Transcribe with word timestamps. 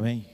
Amém. 0.00 0.26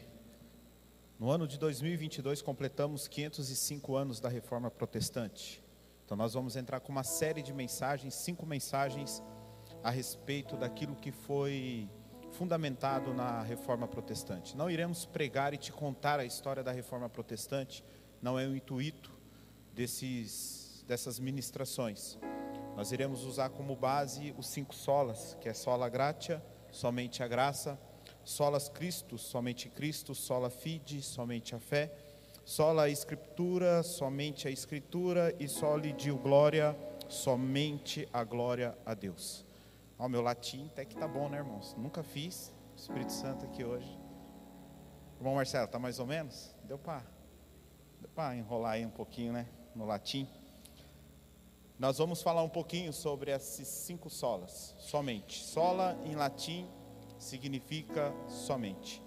No 1.18 1.28
ano 1.28 1.44
de 1.44 1.58
2022 1.58 2.40
completamos 2.40 3.08
505 3.08 3.96
anos 3.96 4.20
da 4.20 4.28
Reforma 4.28 4.70
Protestante. 4.70 5.60
Então 6.04 6.16
nós 6.16 6.34
vamos 6.34 6.54
entrar 6.54 6.78
com 6.78 6.92
uma 6.92 7.02
série 7.02 7.42
de 7.42 7.52
mensagens, 7.52 8.14
cinco 8.14 8.46
mensagens 8.46 9.20
a 9.82 9.90
respeito 9.90 10.56
daquilo 10.56 10.94
que 10.94 11.10
foi 11.10 11.90
fundamentado 12.30 13.12
na 13.12 13.42
Reforma 13.42 13.88
Protestante. 13.88 14.56
Não 14.56 14.70
iremos 14.70 15.04
pregar 15.04 15.52
e 15.52 15.56
te 15.56 15.72
contar 15.72 16.20
a 16.20 16.24
história 16.24 16.62
da 16.62 16.70
Reforma 16.70 17.08
Protestante, 17.08 17.84
não 18.22 18.38
é 18.38 18.46
o 18.46 18.54
intuito 18.54 19.12
desses 19.74 20.84
dessas 20.86 21.18
ministrações. 21.18 22.16
Nós 22.76 22.92
iremos 22.92 23.24
usar 23.24 23.48
como 23.48 23.74
base 23.74 24.32
os 24.38 24.46
cinco 24.46 24.76
solas, 24.76 25.36
que 25.40 25.48
é 25.48 25.52
sola 25.52 25.88
gratia, 25.88 26.40
somente 26.70 27.20
a 27.20 27.26
graça, 27.26 27.76
solas 28.26 28.68
Cristo, 28.68 29.16
somente 29.16 29.68
Cristo, 29.68 30.12
sola 30.12 30.50
fide, 30.50 31.00
somente 31.00 31.54
a 31.54 31.60
fé, 31.60 31.92
sola 32.44 32.90
escritura, 32.90 33.84
somente 33.84 34.48
a 34.48 34.50
escritura 34.50 35.32
e 35.38 35.46
soli 35.46 35.92
dio 35.92 36.18
glória, 36.18 36.76
somente 37.08 38.08
a 38.12 38.24
glória 38.24 38.76
a 38.84 38.94
Deus. 38.94 39.44
Ó, 39.96 40.08
meu 40.08 40.20
latim 40.20 40.66
até 40.66 40.84
que 40.84 40.96
tá 40.96 41.06
bom, 41.06 41.28
né, 41.28 41.38
irmãos? 41.38 41.74
Nunca 41.78 42.02
fiz. 42.02 42.52
Espírito 42.76 43.12
Santo 43.12 43.44
aqui 43.44 43.64
hoje. 43.64 43.88
Irmão 45.18 45.36
Marcelo, 45.36 45.68
tá 45.68 45.78
mais 45.78 46.00
ou 46.00 46.06
menos? 46.06 46.54
Deu 46.64 46.76
para 46.76 47.02
deu 48.00 48.10
para 48.10 48.36
enrolar 48.36 48.72
aí 48.72 48.84
um 48.84 48.90
pouquinho, 48.90 49.32
né, 49.32 49.46
no 49.72 49.86
latim. 49.86 50.28
Nós 51.78 51.98
vamos 51.98 52.22
falar 52.22 52.42
um 52.42 52.48
pouquinho 52.48 52.92
sobre 52.92 53.30
esses 53.30 53.68
cinco 53.68 54.10
solas, 54.10 54.74
somente. 54.78 55.44
Sola 55.44 55.96
em 56.04 56.16
latim 56.16 56.68
significa 57.18 58.14
somente. 58.28 59.02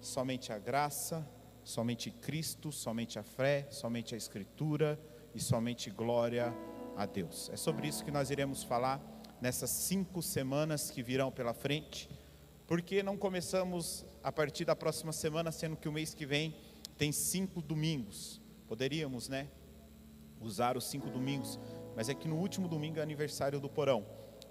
Somente 0.00 0.52
a 0.52 0.58
graça, 0.58 1.28
somente 1.64 2.10
Cristo, 2.10 2.70
somente 2.72 3.18
a 3.18 3.22
fé, 3.22 3.66
somente 3.70 4.14
a 4.14 4.18
Escritura 4.18 4.98
e 5.34 5.40
somente 5.40 5.90
glória 5.90 6.54
a 6.96 7.06
Deus. 7.06 7.50
É 7.52 7.56
sobre 7.56 7.88
isso 7.88 8.04
que 8.04 8.10
nós 8.10 8.30
iremos 8.30 8.62
falar 8.62 9.00
nessas 9.40 9.70
cinco 9.70 10.22
semanas 10.22 10.90
que 10.90 11.02
virão 11.02 11.30
pela 11.30 11.54
frente. 11.54 12.08
Porque 12.66 13.02
não 13.02 13.16
começamos 13.16 14.04
a 14.22 14.30
partir 14.30 14.64
da 14.64 14.76
próxima 14.76 15.12
semana, 15.12 15.50
sendo 15.50 15.76
que 15.76 15.88
o 15.88 15.92
mês 15.92 16.12
que 16.12 16.26
vem 16.26 16.54
tem 16.96 17.12
cinco 17.12 17.62
domingos. 17.62 18.40
Poderíamos, 18.66 19.28
né? 19.28 19.48
Usar 20.40 20.76
os 20.76 20.84
cinco 20.84 21.08
domingos, 21.08 21.58
mas 21.96 22.08
é 22.08 22.14
que 22.14 22.28
no 22.28 22.36
último 22.36 22.68
domingo 22.68 22.98
é 22.98 23.02
aniversário 23.02 23.58
do 23.58 23.68
porão. 23.68 24.06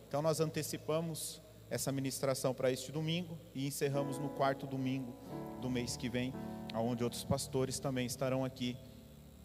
Então 0.08 0.22
nós 0.22 0.40
antecipamos 0.40 1.42
essa 1.70 1.92
ministração 1.92 2.54
para 2.54 2.72
este 2.72 2.92
domingo 2.92 3.38
e 3.54 3.68
encerramos 3.68 4.18
no 4.18 4.30
quarto 4.30 4.66
domingo 4.66 5.14
do 5.62 5.70
mês 5.70 5.98
que 5.98 6.10
vem, 6.10 6.34
aonde 6.74 7.04
outros 7.04 7.24
pastores 7.24 7.80
também 7.80 8.06
estarão 8.06 8.46
aqui 8.46 8.78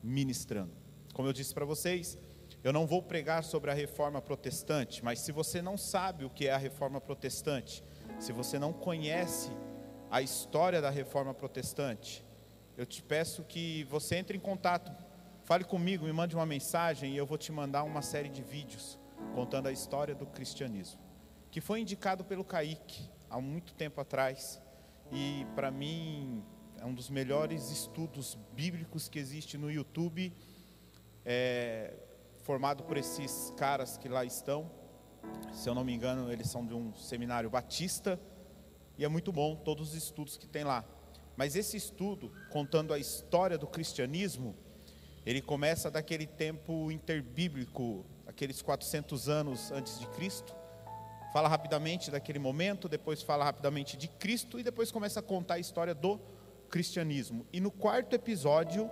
ministrando. 0.02 0.72
Como 1.12 1.28
eu 1.28 1.32
disse 1.32 1.52
para 1.52 1.64
vocês, 1.64 2.18
eu 2.62 2.72
não 2.72 2.86
vou 2.86 3.02
pregar 3.02 3.42
sobre 3.42 3.70
a 3.70 3.74
reforma 3.74 4.22
protestante, 4.22 5.04
mas 5.04 5.20
se 5.20 5.32
você 5.32 5.60
não 5.60 5.76
sabe 5.76 6.24
o 6.24 6.30
que 6.30 6.46
é 6.46 6.52
a 6.52 6.58
reforma 6.58 7.00
protestante, 7.00 7.82
se 8.18 8.32
você 8.32 8.58
não 8.58 8.72
conhece 8.72 9.50
a 10.10 10.22
história 10.22 10.80
da 10.80 10.90
reforma 10.90 11.34
protestante, 11.34 12.24
eu 12.76 12.86
te 12.86 13.02
peço 13.02 13.42
que 13.44 13.84
você 13.84 14.16
entre 14.16 14.36
em 14.36 14.40
contato, 14.40 14.92
fale 15.44 15.64
comigo, 15.64 16.04
me 16.04 16.12
mande 16.12 16.36
uma 16.36 16.46
mensagem 16.46 17.14
e 17.14 17.16
eu 17.16 17.26
vou 17.26 17.36
te 17.36 17.50
mandar 17.50 17.82
uma 17.82 18.00
série 18.00 18.28
de 18.28 18.42
vídeos 18.42 18.98
contando 19.34 19.66
a 19.66 19.72
história 19.72 20.14
do 20.14 20.26
cristianismo, 20.26 21.00
que 21.52 21.60
foi 21.60 21.82
indicado 21.82 22.24
pelo 22.24 22.42
Kaique 22.42 23.10
há 23.28 23.38
muito 23.38 23.74
tempo 23.74 24.00
atrás 24.00 24.58
e 25.12 25.46
para 25.54 25.70
mim 25.70 26.42
é 26.80 26.86
um 26.86 26.94
dos 26.94 27.10
melhores 27.10 27.70
estudos 27.70 28.38
bíblicos 28.54 29.06
que 29.06 29.18
existe 29.18 29.58
no 29.58 29.70
YouTube. 29.70 30.32
É, 31.26 31.92
formado 32.42 32.82
por 32.84 32.96
esses 32.96 33.52
caras 33.54 33.98
que 33.98 34.08
lá 34.08 34.24
estão. 34.24 34.68
Se 35.52 35.68
eu 35.68 35.74
não 35.74 35.84
me 35.84 35.92
engano, 35.92 36.32
eles 36.32 36.48
são 36.48 36.66
de 36.66 36.72
um 36.72 36.94
seminário 36.94 37.50
batista. 37.50 38.18
E 38.96 39.04
é 39.04 39.08
muito 39.08 39.30
bom 39.30 39.54
todos 39.54 39.90
os 39.90 39.94
estudos 39.94 40.38
que 40.38 40.48
tem 40.48 40.64
lá. 40.64 40.82
Mas 41.36 41.54
esse 41.54 41.76
estudo, 41.76 42.32
contando 42.50 42.94
a 42.94 42.98
história 42.98 43.58
do 43.58 43.66
cristianismo, 43.66 44.56
ele 45.24 45.42
começa 45.42 45.90
daquele 45.90 46.26
tempo 46.26 46.90
interbíblico, 46.90 48.06
aqueles 48.26 48.62
400 48.62 49.28
anos 49.28 49.70
antes 49.70 50.00
de 50.00 50.06
Cristo. 50.08 50.61
Fala 51.32 51.48
rapidamente 51.48 52.10
daquele 52.10 52.38
momento, 52.38 52.88
depois 52.88 53.22
fala 53.22 53.44
rapidamente 53.44 53.96
de 53.96 54.06
Cristo 54.06 54.60
e 54.60 54.62
depois 54.62 54.92
começa 54.92 55.20
a 55.20 55.22
contar 55.22 55.54
a 55.54 55.58
história 55.58 55.94
do 55.94 56.20
cristianismo. 56.68 57.46
E 57.52 57.60
no 57.60 57.70
quarto 57.70 58.14
episódio, 58.14 58.90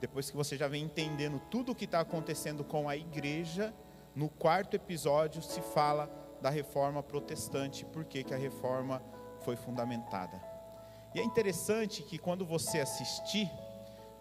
depois 0.00 0.30
que 0.30 0.36
você 0.36 0.56
já 0.56 0.66
vem 0.66 0.84
entendendo 0.84 1.40
tudo 1.50 1.72
o 1.72 1.74
que 1.74 1.84
está 1.84 2.00
acontecendo 2.00 2.64
com 2.64 2.88
a 2.88 2.96
igreja, 2.96 3.74
no 4.14 4.28
quarto 4.28 4.74
episódio 4.74 5.42
se 5.42 5.60
fala 5.60 6.10
da 6.40 6.50
reforma 6.50 7.02
protestante, 7.02 7.84
por 7.84 8.04
que 8.04 8.32
a 8.32 8.36
reforma 8.36 9.02
foi 9.40 9.56
fundamentada. 9.56 10.40
E 11.14 11.20
é 11.20 11.24
interessante 11.24 12.02
que 12.02 12.18
quando 12.18 12.44
você 12.44 12.80
assistir, 12.80 13.50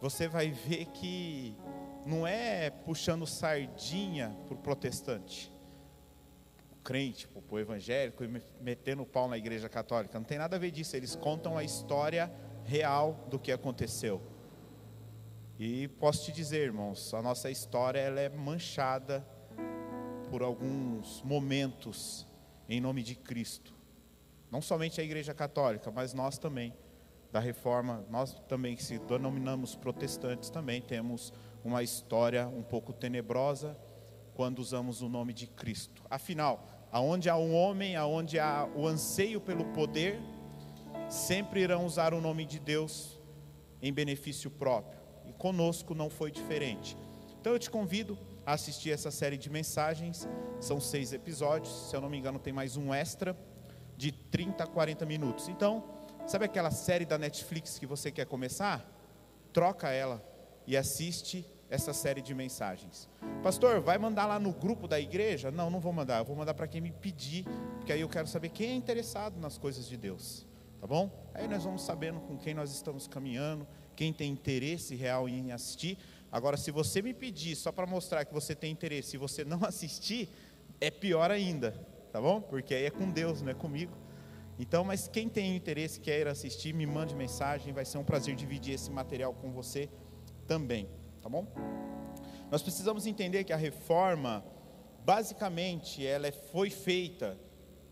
você 0.01 0.27
vai 0.27 0.49
ver 0.49 0.85
que 0.87 1.55
não 2.05 2.25
é 2.25 2.69
puxando 2.69 3.27
sardinha 3.27 4.35
para 4.45 4.55
o 4.55 4.57
protestante, 4.57 5.51
crente, 6.87 7.27
o 7.51 7.59
evangélico, 7.59 8.23
e 8.23 8.41
metendo 8.61 9.01
o 9.01 9.05
pau 9.05 9.27
na 9.27 9.37
igreja 9.37 9.67
católica. 9.67 10.17
Não 10.17 10.23
tem 10.23 10.37
nada 10.37 10.55
a 10.55 10.59
ver 10.59 10.71
disso, 10.71 10.95
eles 10.95 11.17
contam 11.17 11.57
a 11.57 11.63
história 11.65 12.31
real 12.63 13.27
do 13.29 13.37
que 13.37 13.51
aconteceu. 13.51 14.21
E 15.59 15.89
posso 15.99 16.23
te 16.23 16.31
dizer, 16.31 16.63
irmãos, 16.63 17.13
a 17.13 17.21
nossa 17.21 17.51
história 17.51 17.99
ela 17.99 18.21
é 18.21 18.29
manchada 18.29 19.19
por 20.29 20.41
alguns 20.41 21.21
momentos 21.23 22.25
em 22.69 22.79
nome 22.79 23.03
de 23.03 23.15
Cristo. 23.15 23.75
Não 24.49 24.61
somente 24.61 25.01
a 25.01 25.03
Igreja 25.03 25.33
Católica, 25.33 25.91
mas 25.91 26.13
nós 26.13 26.37
também 26.37 26.73
da 27.33 27.41
Reforma, 27.41 28.05
nós 28.09 28.33
também 28.47 28.77
que 28.77 28.83
se 28.83 28.97
denominamos 28.97 29.75
protestantes 29.75 30.49
também 30.49 30.81
temos 30.81 31.33
uma 31.65 31.83
história 31.83 32.47
um 32.47 32.63
pouco 32.63 32.93
tenebrosa 32.93 33.77
quando 34.35 34.59
usamos 34.59 35.01
o 35.01 35.09
nome 35.09 35.33
de 35.33 35.47
Cristo. 35.47 36.01
Afinal, 36.09 36.76
aonde 36.97 37.29
há 37.29 37.37
um 37.37 37.55
homem, 37.55 37.95
aonde 37.95 38.39
há 38.39 38.67
o 38.75 38.87
anseio 38.87 39.39
pelo 39.39 39.65
poder, 39.65 40.19
sempre 41.09 41.61
irão 41.61 41.85
usar 41.85 42.13
o 42.13 42.21
nome 42.21 42.45
de 42.45 42.59
Deus 42.59 43.21
em 43.81 43.93
benefício 43.93 44.49
próprio 44.49 44.97
conosco 45.37 45.93
não 45.93 46.09
foi 46.09 46.31
diferente. 46.31 46.97
Então 47.39 47.53
eu 47.53 47.59
te 47.59 47.69
convido 47.69 48.17
a 48.45 48.53
assistir 48.53 48.91
essa 48.91 49.11
série 49.11 49.37
de 49.37 49.49
mensagens, 49.49 50.27
são 50.59 50.79
seis 50.79 51.13
episódios, 51.13 51.89
se 51.89 51.95
eu 51.95 52.01
não 52.01 52.09
me 52.09 52.17
engano, 52.17 52.39
tem 52.39 52.53
mais 52.53 52.75
um 52.75 52.93
extra 52.93 53.37
de 53.95 54.11
30 54.11 54.63
a 54.63 54.67
40 54.67 55.05
minutos. 55.05 55.47
Então, 55.47 55.83
sabe 56.25 56.45
aquela 56.45 56.71
série 56.71 57.05
da 57.05 57.17
Netflix 57.17 57.77
que 57.77 57.85
você 57.85 58.11
quer 58.11 58.25
começar? 58.25 58.85
Troca 59.53 59.89
ela 59.89 60.23
e 60.65 60.75
assiste 60.75 61.45
essa 61.69 61.93
série 61.93 62.21
de 62.21 62.33
mensagens. 62.33 63.09
Pastor, 63.43 63.81
vai 63.81 63.97
mandar 63.97 64.25
lá 64.25 64.39
no 64.39 64.51
grupo 64.51 64.87
da 64.87 64.99
igreja? 64.99 65.51
Não, 65.51 65.69
não 65.69 65.79
vou 65.79 65.91
mandar. 65.91 66.19
Eu 66.19 66.25
vou 66.25 66.35
mandar 66.35 66.53
para 66.53 66.67
quem 66.67 66.79
me 66.79 66.91
pedir, 66.91 67.45
porque 67.77 67.91
aí 67.91 68.01
eu 68.01 68.09
quero 68.09 68.27
saber 68.27 68.49
quem 68.49 68.71
é 68.71 68.75
interessado 68.75 69.39
nas 69.39 69.57
coisas 69.57 69.87
de 69.87 69.97
Deus. 69.97 70.45
Tá 70.79 70.87
bom? 70.87 71.11
Aí 71.33 71.47
nós 71.47 71.63
vamos 71.63 71.81
sabendo 71.81 72.19
com 72.21 72.37
quem 72.37 72.53
nós 72.53 72.71
estamos 72.71 73.07
caminhando, 73.07 73.67
quem 73.95 74.13
tem 74.13 74.31
interesse 74.31 74.95
real 74.95 75.27
em 75.27 75.51
assistir. 75.51 75.97
Agora, 76.31 76.55
se 76.55 76.71
você 76.71 77.01
me 77.01 77.13
pedir 77.13 77.55
só 77.55 77.71
para 77.71 77.87
mostrar 77.87 78.25
que 78.25 78.33
você 78.33 78.53
tem 78.53 78.71
interesse 78.71 79.15
e 79.15 79.19
você 79.19 79.43
não 79.43 79.63
assistir, 79.65 80.29
é 80.79 80.91
pior 80.91 81.31
ainda, 81.31 81.71
tá 82.11 82.21
bom? 82.21 82.39
Porque 82.39 82.73
aí 82.73 82.85
é 82.85 82.91
com 82.91 83.09
Deus, 83.09 83.41
não 83.41 83.51
é 83.51 83.55
comigo. 83.55 83.91
Então, 84.59 84.83
mas 84.83 85.07
quem 85.07 85.29
tem 85.29 85.55
interesse, 85.55 85.99
quer 85.99 86.19
ir 86.21 86.27
assistir, 86.27 86.73
me 86.73 86.85
mande 86.85 87.15
mensagem, 87.15 87.73
vai 87.73 87.85
ser 87.85 87.97
um 87.97 88.03
prazer 88.03 88.35
dividir 88.35 88.73
esse 88.73 88.89
material 88.89 89.33
com 89.33 89.51
você 89.51 89.87
também, 90.47 90.87
tá 91.27 91.29
bom? 91.29 91.45
Nós 92.49 92.61
precisamos 92.61 93.05
entender 93.05 93.43
que 93.43 93.51
a 93.51 93.57
reforma, 93.57 94.45
basicamente, 95.03 96.07
ela 96.07 96.27
é, 96.27 96.31
foi 96.31 96.69
feita 96.69 97.37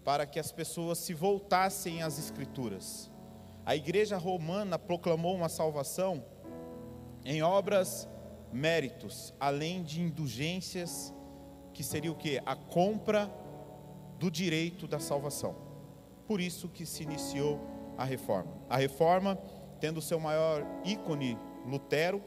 para 0.06 0.26
que 0.26 0.40
as 0.40 0.54
pessoas 0.54 1.00
se 1.00 1.14
voltassem 1.14 2.02
às 2.02 2.18
escrituras. 2.18 3.12
A 3.66 3.76
igreja 3.76 4.18
romana 4.18 4.80
proclamou 4.80 5.36
uma 5.36 5.50
salvação 5.50 6.24
em 7.26 7.42
obras, 7.42 8.08
méritos, 8.54 9.34
além 9.38 9.84
de 9.84 10.00
indulgências, 10.00 11.14
que 11.74 11.84
seria 11.84 12.14
o 12.14 12.16
que? 12.16 12.42
A 12.46 12.56
compra 12.56 13.30
do 14.18 14.32
direito 14.32 14.88
da 14.88 15.00
salvação. 15.00 15.58
Por 16.26 16.40
isso 16.40 16.70
que 16.70 16.86
se 16.86 17.04
iniciou 17.04 17.60
a 17.98 18.06
reforma. 18.06 18.54
A 18.70 18.78
reforma, 18.78 19.38
tendo 19.82 20.02
seu 20.02 20.22
maior 20.22 20.66
ícone 20.86 21.38
Lutero, 21.66 22.24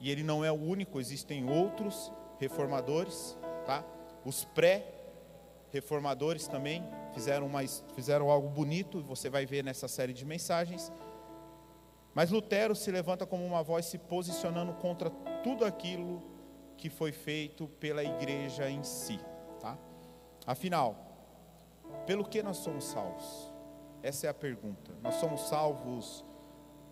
e 0.00 0.10
ele 0.10 0.22
não 0.22 0.44
é 0.44 0.50
o 0.50 0.54
único, 0.54 1.00
existem 1.00 1.48
outros 1.48 2.12
reformadores, 2.38 3.36
tá? 3.66 3.84
Os 4.24 4.44
pré-reformadores 4.44 6.46
também, 6.46 6.84
fizeram, 7.12 7.50
fizeram 7.94 8.30
algo 8.30 8.48
bonito, 8.48 9.02
você 9.02 9.28
vai 9.28 9.44
ver 9.44 9.64
nessa 9.64 9.88
série 9.88 10.12
de 10.12 10.24
mensagens. 10.24 10.92
Mas 12.14 12.30
Lutero 12.30 12.74
se 12.74 12.90
levanta 12.90 13.26
como 13.26 13.44
uma 13.44 13.62
voz 13.62 13.86
se 13.86 13.98
posicionando 13.98 14.72
contra 14.74 15.10
tudo 15.42 15.64
aquilo 15.64 16.22
que 16.76 16.88
foi 16.88 17.10
feito 17.10 17.66
pela 17.80 18.04
igreja 18.04 18.70
em 18.70 18.84
si, 18.84 19.18
tá? 19.60 19.76
Afinal, 20.46 20.96
pelo 22.06 22.24
que 22.24 22.42
nós 22.42 22.58
somos 22.58 22.84
salvos? 22.84 23.52
Essa 24.02 24.28
é 24.28 24.30
a 24.30 24.34
pergunta. 24.34 24.92
Nós 25.02 25.16
somos 25.16 25.48
salvos 25.48 26.24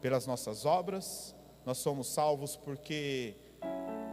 pelas 0.01 0.27
nossas 0.27 0.67
obras? 0.67 1.36
Nós 1.67 1.79
somos 1.79 2.07
salvos 2.07 2.57
porque 2.57 3.35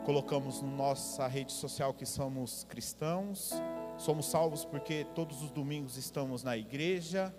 colocamos 0.03 0.63
na 0.63 0.69
nossa 0.69 1.27
rede 1.27 1.51
social 1.51 1.93
que 1.93 2.03
somos 2.03 2.63
cristãos? 2.63 3.51
Somos 3.95 4.25
salvos 4.25 4.65
porque 4.65 5.05
todos 5.13 5.43
os 5.43 5.51
domingos 5.51 5.95
estamos 5.95 6.41
na 6.41 6.57
igreja? 6.57 7.31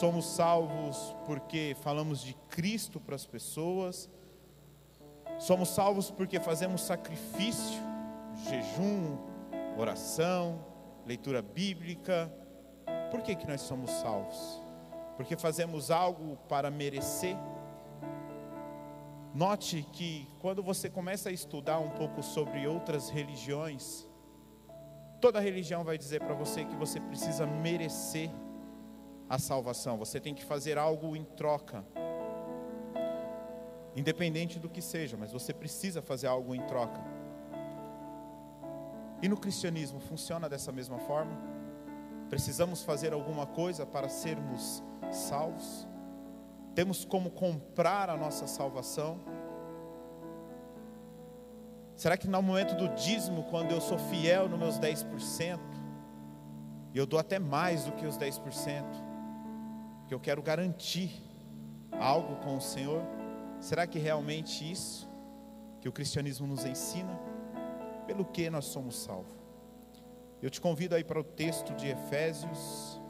Somos 0.00 0.26
salvos 0.26 1.14
porque 1.24 1.76
falamos 1.82 2.20
de 2.20 2.34
Cristo 2.48 2.98
para 2.98 3.14
as 3.14 3.24
pessoas? 3.24 4.10
Somos 5.38 5.68
salvos 5.68 6.10
porque 6.10 6.40
fazemos 6.40 6.80
sacrifício, 6.80 7.80
jejum, 8.48 9.18
oração, 9.78 10.58
leitura 11.06 11.42
bíblica. 11.42 12.28
Por 13.12 13.22
que, 13.22 13.36
que 13.36 13.46
nós 13.46 13.60
somos 13.60 13.88
salvos? 13.88 14.60
Porque 15.16 15.36
fazemos 15.36 15.92
algo 15.92 16.36
para 16.48 16.72
merecer? 16.72 17.36
Note 19.34 19.86
que 19.92 20.26
quando 20.40 20.62
você 20.62 20.88
começa 20.88 21.28
a 21.28 21.32
estudar 21.32 21.78
um 21.78 21.90
pouco 21.90 22.22
sobre 22.22 22.66
outras 22.66 23.10
religiões, 23.10 24.08
toda 25.20 25.38
religião 25.40 25.84
vai 25.84 25.98
dizer 25.98 26.20
para 26.20 26.34
você 26.34 26.64
que 26.64 26.74
você 26.74 26.98
precisa 26.98 27.46
merecer 27.46 28.30
a 29.28 29.38
salvação, 29.38 29.98
você 29.98 30.18
tem 30.18 30.34
que 30.34 30.44
fazer 30.44 30.78
algo 30.78 31.14
em 31.14 31.24
troca, 31.24 31.84
independente 33.94 34.58
do 34.58 34.68
que 34.68 34.80
seja, 34.80 35.16
mas 35.16 35.32
você 35.32 35.52
precisa 35.52 36.00
fazer 36.00 36.26
algo 36.26 36.54
em 36.54 36.62
troca. 36.66 37.00
E 39.20 39.28
no 39.28 39.36
cristianismo 39.36 40.00
funciona 40.00 40.48
dessa 40.48 40.70
mesma 40.70 40.98
forma? 41.00 41.32
Precisamos 42.30 42.82
fazer 42.82 43.12
alguma 43.12 43.46
coisa 43.46 43.84
para 43.84 44.08
sermos 44.08 44.82
salvos? 45.10 45.87
Temos 46.78 47.04
como 47.04 47.32
comprar 47.32 48.08
a 48.08 48.16
nossa 48.16 48.46
salvação? 48.46 49.18
Será 51.96 52.16
que 52.16 52.28
no 52.28 52.40
momento 52.40 52.76
do 52.76 52.86
dízimo, 52.94 53.42
quando 53.50 53.72
eu 53.72 53.80
sou 53.80 53.98
fiel 53.98 54.48
nos 54.48 54.60
meus 54.60 54.78
10%, 54.78 55.58
e 56.94 56.96
eu 56.96 57.04
dou 57.04 57.18
até 57.18 57.40
mais 57.40 57.82
do 57.82 57.90
que 57.90 58.06
os 58.06 58.16
10%, 58.16 58.84
que 60.06 60.14
eu 60.14 60.20
quero 60.20 60.40
garantir 60.40 61.20
algo 61.98 62.36
com 62.44 62.56
o 62.56 62.60
Senhor, 62.60 63.02
será 63.58 63.84
que 63.84 63.98
realmente 63.98 64.70
isso 64.70 65.10
que 65.80 65.88
o 65.88 65.92
cristianismo 65.92 66.46
nos 66.46 66.64
ensina? 66.64 67.18
Pelo 68.06 68.24
que 68.24 68.48
nós 68.48 68.66
somos 68.66 69.00
salvos? 69.00 69.34
Eu 70.40 70.48
te 70.48 70.60
convido 70.60 70.94
aí 70.94 71.02
para 71.02 71.18
o 71.18 71.24
texto 71.24 71.74
de 71.74 71.88
Efésios, 71.88 73.00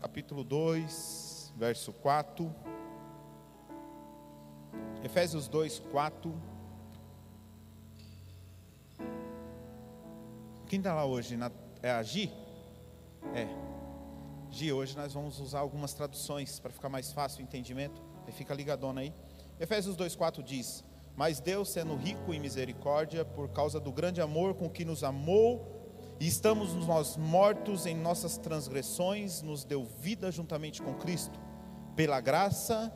capítulo 0.00 0.44
2, 0.44 1.29
verso 1.56 1.92
4. 1.92 2.54
Efésios 5.02 5.48
2, 5.48 5.78
4. 5.90 6.34
Quem 10.66 10.78
está 10.78 10.94
lá 10.94 11.04
hoje? 11.04 11.36
Na, 11.36 11.50
é 11.82 11.90
a 11.90 12.02
Gi? 12.02 12.32
É. 13.34 13.48
Gi, 14.50 14.72
hoje 14.72 14.96
nós 14.96 15.12
vamos 15.12 15.40
usar 15.40 15.60
algumas 15.60 15.94
traduções 15.94 16.58
para 16.60 16.70
ficar 16.70 16.88
mais 16.88 17.12
fácil 17.12 17.40
o 17.40 17.42
entendimento. 17.42 18.00
Aí 18.26 18.32
fica 18.32 18.54
ligadona 18.54 19.00
aí. 19.00 19.14
Efésios 19.58 19.96
2,4 19.96 20.42
diz: 20.42 20.84
Mas 21.16 21.40
Deus, 21.40 21.70
sendo 21.70 21.96
rico 21.96 22.34
em 22.34 22.40
misericórdia, 22.40 23.24
por 23.24 23.48
causa 23.48 23.80
do 23.80 23.92
grande 23.92 24.20
amor 24.20 24.54
com 24.54 24.68
que 24.68 24.84
nos 24.84 25.02
amou, 25.02 25.79
e 26.20 26.26
estamos 26.26 26.74
nós 26.86 27.16
mortos 27.16 27.86
em 27.86 27.96
nossas 27.96 28.36
transgressões, 28.36 29.40
nos 29.40 29.64
deu 29.64 29.86
vida 29.86 30.30
juntamente 30.30 30.82
com 30.82 30.92
Cristo. 30.92 31.40
Pela 31.96 32.20
graça, 32.20 32.92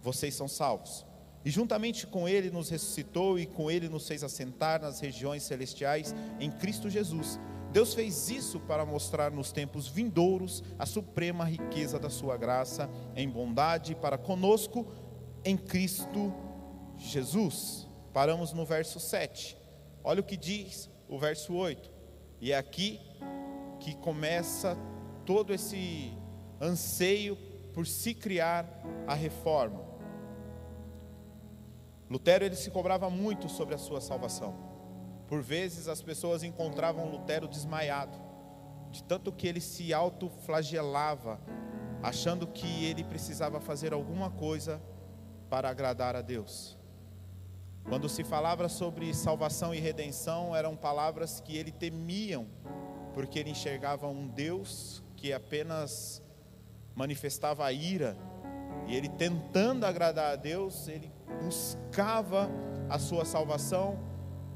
vocês 0.00 0.36
são 0.36 0.46
salvos. 0.46 1.04
E 1.44 1.50
juntamente 1.50 2.06
com 2.06 2.28
Ele 2.28 2.52
nos 2.52 2.68
ressuscitou 2.68 3.40
e 3.40 3.44
com 3.44 3.68
Ele 3.68 3.88
nos 3.88 4.06
fez 4.06 4.22
assentar 4.22 4.80
nas 4.80 5.00
regiões 5.00 5.42
celestiais 5.42 6.14
em 6.38 6.48
Cristo 6.48 6.88
Jesus. 6.88 7.40
Deus 7.72 7.92
fez 7.92 8.30
isso 8.30 8.60
para 8.60 8.86
mostrar 8.86 9.32
nos 9.32 9.50
tempos 9.50 9.88
vindouros 9.88 10.62
a 10.78 10.86
suprema 10.86 11.44
riqueza 11.44 11.98
da 11.98 12.08
Sua 12.08 12.36
graça 12.36 12.88
em 13.16 13.28
bondade 13.28 13.96
para 13.96 14.16
conosco 14.16 14.86
em 15.44 15.56
Cristo 15.56 16.32
Jesus. 16.96 17.88
Paramos 18.12 18.52
no 18.52 18.64
verso 18.64 19.00
7. 19.00 19.58
Olha 20.04 20.20
o 20.20 20.24
que 20.24 20.36
diz 20.36 20.88
o 21.08 21.18
verso 21.18 21.52
8. 21.52 21.93
E 22.44 22.52
é 22.52 22.58
aqui 22.58 23.00
que 23.80 23.94
começa 23.94 24.76
todo 25.24 25.50
esse 25.54 26.12
anseio 26.60 27.36
por 27.72 27.86
se 27.86 28.12
criar 28.12 28.68
a 29.06 29.14
reforma. 29.14 29.80
Lutero 32.10 32.44
ele 32.44 32.54
se 32.54 32.70
cobrava 32.70 33.08
muito 33.08 33.48
sobre 33.48 33.74
a 33.74 33.78
sua 33.78 33.98
salvação. 33.98 34.54
Por 35.26 35.40
vezes 35.40 35.88
as 35.88 36.02
pessoas 36.02 36.42
encontravam 36.42 37.10
Lutero 37.10 37.48
desmaiado, 37.48 38.20
de 38.90 39.02
tanto 39.02 39.32
que 39.32 39.46
ele 39.46 39.62
se 39.62 39.94
autoflagelava, 39.94 41.40
achando 42.02 42.46
que 42.46 42.84
ele 42.84 43.04
precisava 43.04 43.58
fazer 43.58 43.94
alguma 43.94 44.30
coisa 44.30 44.82
para 45.48 45.70
agradar 45.70 46.14
a 46.14 46.20
Deus. 46.20 46.76
Quando 47.88 48.08
se 48.08 48.24
falava 48.24 48.68
sobre 48.68 49.12
salvação 49.12 49.74
e 49.74 49.78
redenção, 49.78 50.56
eram 50.56 50.74
palavras 50.74 51.40
que 51.40 51.56
ele 51.56 51.70
temiam, 51.70 52.46
porque 53.12 53.38
ele 53.38 53.50
enxergava 53.50 54.08
um 54.08 54.26
Deus 54.26 55.02
que 55.16 55.32
apenas 55.32 56.22
manifestava 56.94 57.64
a 57.64 57.72
ira, 57.72 58.16
e 58.86 58.94
ele 58.94 59.08
tentando 59.08 59.84
agradar 59.84 60.32
a 60.32 60.36
Deus, 60.36 60.88
ele 60.88 61.12
buscava 61.42 62.50
a 62.88 62.98
sua 62.98 63.24
salvação 63.24 63.98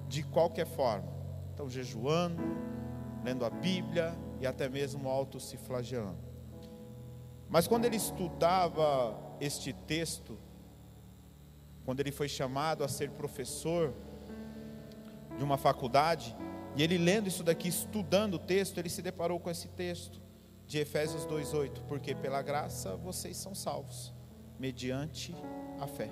de 0.09 0.23
qualquer 0.23 0.67
forma. 0.67 1.13
Então, 1.53 1.69
jejuando, 1.69 2.43
lendo 3.25 3.45
a 3.45 3.51
Bíblia 3.51 4.17
e 4.41 4.47
até 4.47 4.69
mesmo 4.69 5.09
auto 5.09 5.39
se 5.39 5.57
flagelando. 5.57 6.29
Mas 7.49 7.67
quando 7.67 7.85
ele 7.85 7.97
estudava 7.97 9.19
este 9.41 9.73
texto, 9.73 10.39
quando 11.89 12.01
ele 12.01 12.13
foi 12.13 12.29
chamado 12.29 12.85
a 12.85 12.89
ser 12.89 13.09
professor 13.13 13.95
de 15.39 15.43
uma 15.43 15.57
faculdade, 15.57 16.37
e 16.77 16.83
ele 16.83 16.99
lendo 16.99 17.29
isso 17.29 17.43
daqui, 17.43 17.67
estudando 17.67 18.35
o 18.35 18.39
texto, 18.39 18.77
ele 18.77 18.91
se 18.91 19.01
deparou 19.01 19.41
com 19.41 19.49
esse 19.49 19.69
texto 19.69 20.21
de 20.67 20.77
Efésios 20.77 21.25
2:8, 21.25 21.83
porque 21.85 22.15
pela 22.15 22.43
graça 22.43 22.95
vocês 22.95 23.39
são 23.39 23.55
salvos, 23.55 24.13
mediante 24.59 25.35
a 25.81 25.87
fé. 25.87 26.11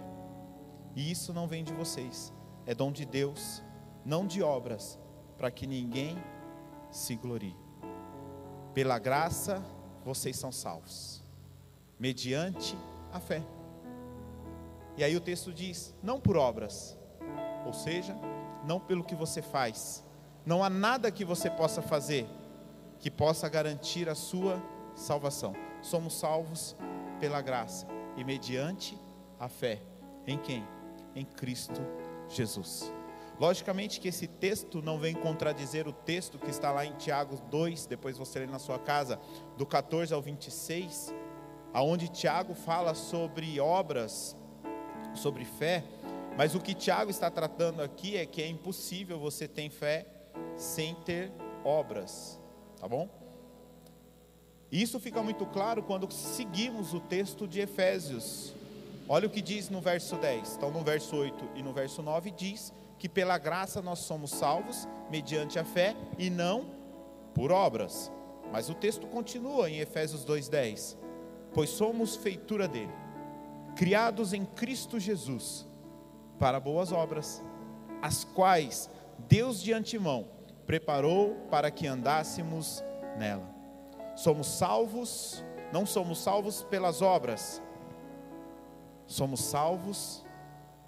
E 0.95 1.11
isso 1.11 1.35
não 1.35 1.47
vem 1.47 1.63
de 1.63 1.75
vocês, 1.75 2.33
é 2.65 2.75
dom 2.75 2.91
de 2.91 3.05
Deus, 3.05 3.63
não 4.03 4.27
de 4.27 4.43
obras, 4.43 4.99
para 5.37 5.51
que 5.51 5.67
ninguém 5.67 6.17
se 6.91 7.17
glorie. 7.17 7.55
Pela 8.73 8.99
graça 8.99 9.63
vocês 10.03 10.39
são 10.39 10.51
salvos, 10.51 11.23
mediante 11.99 12.75
a 13.13 13.21
fé. 13.21 13.43
E 14.97 15.05
aí 15.05 15.17
o 15.17 15.21
texto 15.21 15.53
diz: 15.53 15.95
não 16.03 16.21
por 16.21 16.37
obras, 16.37 16.97
ou 17.65 17.73
seja, 17.73 18.17
não 18.65 18.81
pelo 18.81 19.05
que 19.05 19.15
você 19.15 19.43
faz. 19.43 20.05
Não 20.45 20.63
há 20.63 20.71
nada 20.71 21.11
que 21.11 21.25
você 21.25 21.51
possa 21.51 21.83
fazer 21.83 22.27
que 22.99 23.11
possa 23.11 23.49
garantir 23.49 24.09
a 24.09 24.15
sua 24.15 24.63
salvação. 24.95 25.55
Somos 25.83 26.19
salvos 26.19 26.77
pela 27.21 27.41
graça 27.41 27.87
e 28.17 28.25
mediante 28.25 28.99
a 29.39 29.49
fé. 29.49 29.83
Em 30.27 30.39
quem? 30.39 30.67
Em 31.15 31.25
Cristo 31.25 31.81
Jesus. 32.29 32.93
Logicamente 33.39 34.01
que 34.01 34.09
esse 34.09 34.27
texto 34.27 34.81
não 34.81 34.99
vem 34.99 35.15
contradizer 35.15 35.87
o 35.87 35.93
texto 35.93 36.39
que 36.39 36.51
está 36.51 36.73
lá 36.73 36.87
em 36.87 36.93
Tiago 36.95 37.37
2, 37.51 37.87
depois 37.87 38.17
você 38.17 38.39
lê 38.39 38.47
na 38.47 38.59
sua 38.59 38.79
casa, 38.79 39.21
do 39.59 39.67
14 39.67 40.15
ao 40.15 40.23
26, 40.23 41.15
aonde 41.75 42.09
Tiago 42.09 42.55
fala 42.55 42.95
sobre 42.95 43.61
obras 43.61 44.35
sobre 45.17 45.45
fé, 45.45 45.83
mas 46.37 46.55
o 46.55 46.61
que 46.61 46.75
Tiago 46.75 47.11
está 47.11 47.31
tratando 47.31 47.81
aqui 47.81 48.17
é 48.17 48.27
que 48.27 48.43
é 48.43 48.47
impossível 48.47 49.19
você 49.19 49.49
ter 49.49 49.71
fé 49.71 50.07
sem 50.57 50.95
ter 50.95 51.33
obras, 51.65 52.39
tá 52.79 52.87
bom? 52.87 53.09
Isso 54.71 55.01
fica 55.01 55.23
muito 55.23 55.47
claro 55.47 55.83
quando 55.83 56.11
seguimos 56.13 56.93
o 56.93 57.01
texto 57.01 57.49
de 57.49 57.61
Efésios. 57.61 58.53
Olha 59.09 59.27
o 59.27 59.31
que 59.31 59.41
diz 59.41 59.71
no 59.71 59.81
verso 59.81 60.17
10. 60.17 60.57
Então, 60.57 60.71
no 60.71 60.83
verso 60.83 61.17
8 61.17 61.51
e 61.55 61.63
no 61.63 61.73
verso 61.73 62.03
9 62.03 62.31
diz 62.33 62.73
que 62.99 63.09
pela 63.09 63.39
graça 63.39 63.81
nós 63.81 64.01
somos 64.01 64.31
salvos 64.31 64.87
mediante 65.11 65.59
a 65.59 65.65
fé 65.65 65.97
e 66.19 66.29
não 66.29 66.67
por 67.35 67.51
obras. 67.53 68.13
Mas 68.53 68.69
o 68.69 68.75
texto 68.75 69.07
continua 69.07 69.71
em 69.71 69.79
Efésios 69.79 70.25
2:10. 70.25 70.97
Pois 71.55 71.71
somos 71.71 72.17
feitura 72.17 72.69
dele 72.69 73.06
criados 73.77 74.33
em 74.33 74.45
Cristo 74.45 74.99
Jesus, 74.99 75.67
para 76.39 76.59
boas 76.59 76.91
obras, 76.91 77.45
as 78.03 78.25
quais 78.25 78.91
Deus 79.29 79.63
de 79.63 79.73
antemão 79.73 80.29
preparou 80.67 81.35
para 81.51 81.71
que 81.71 81.87
andássemos 81.87 82.83
nela. 83.19 83.55
Somos 84.17 84.47
salvos, 84.47 85.45
não 85.73 85.85
somos 85.85 86.19
salvos 86.19 86.63
pelas 86.65 87.03
obras, 87.03 87.63
somos 89.07 89.41
salvos 89.41 90.25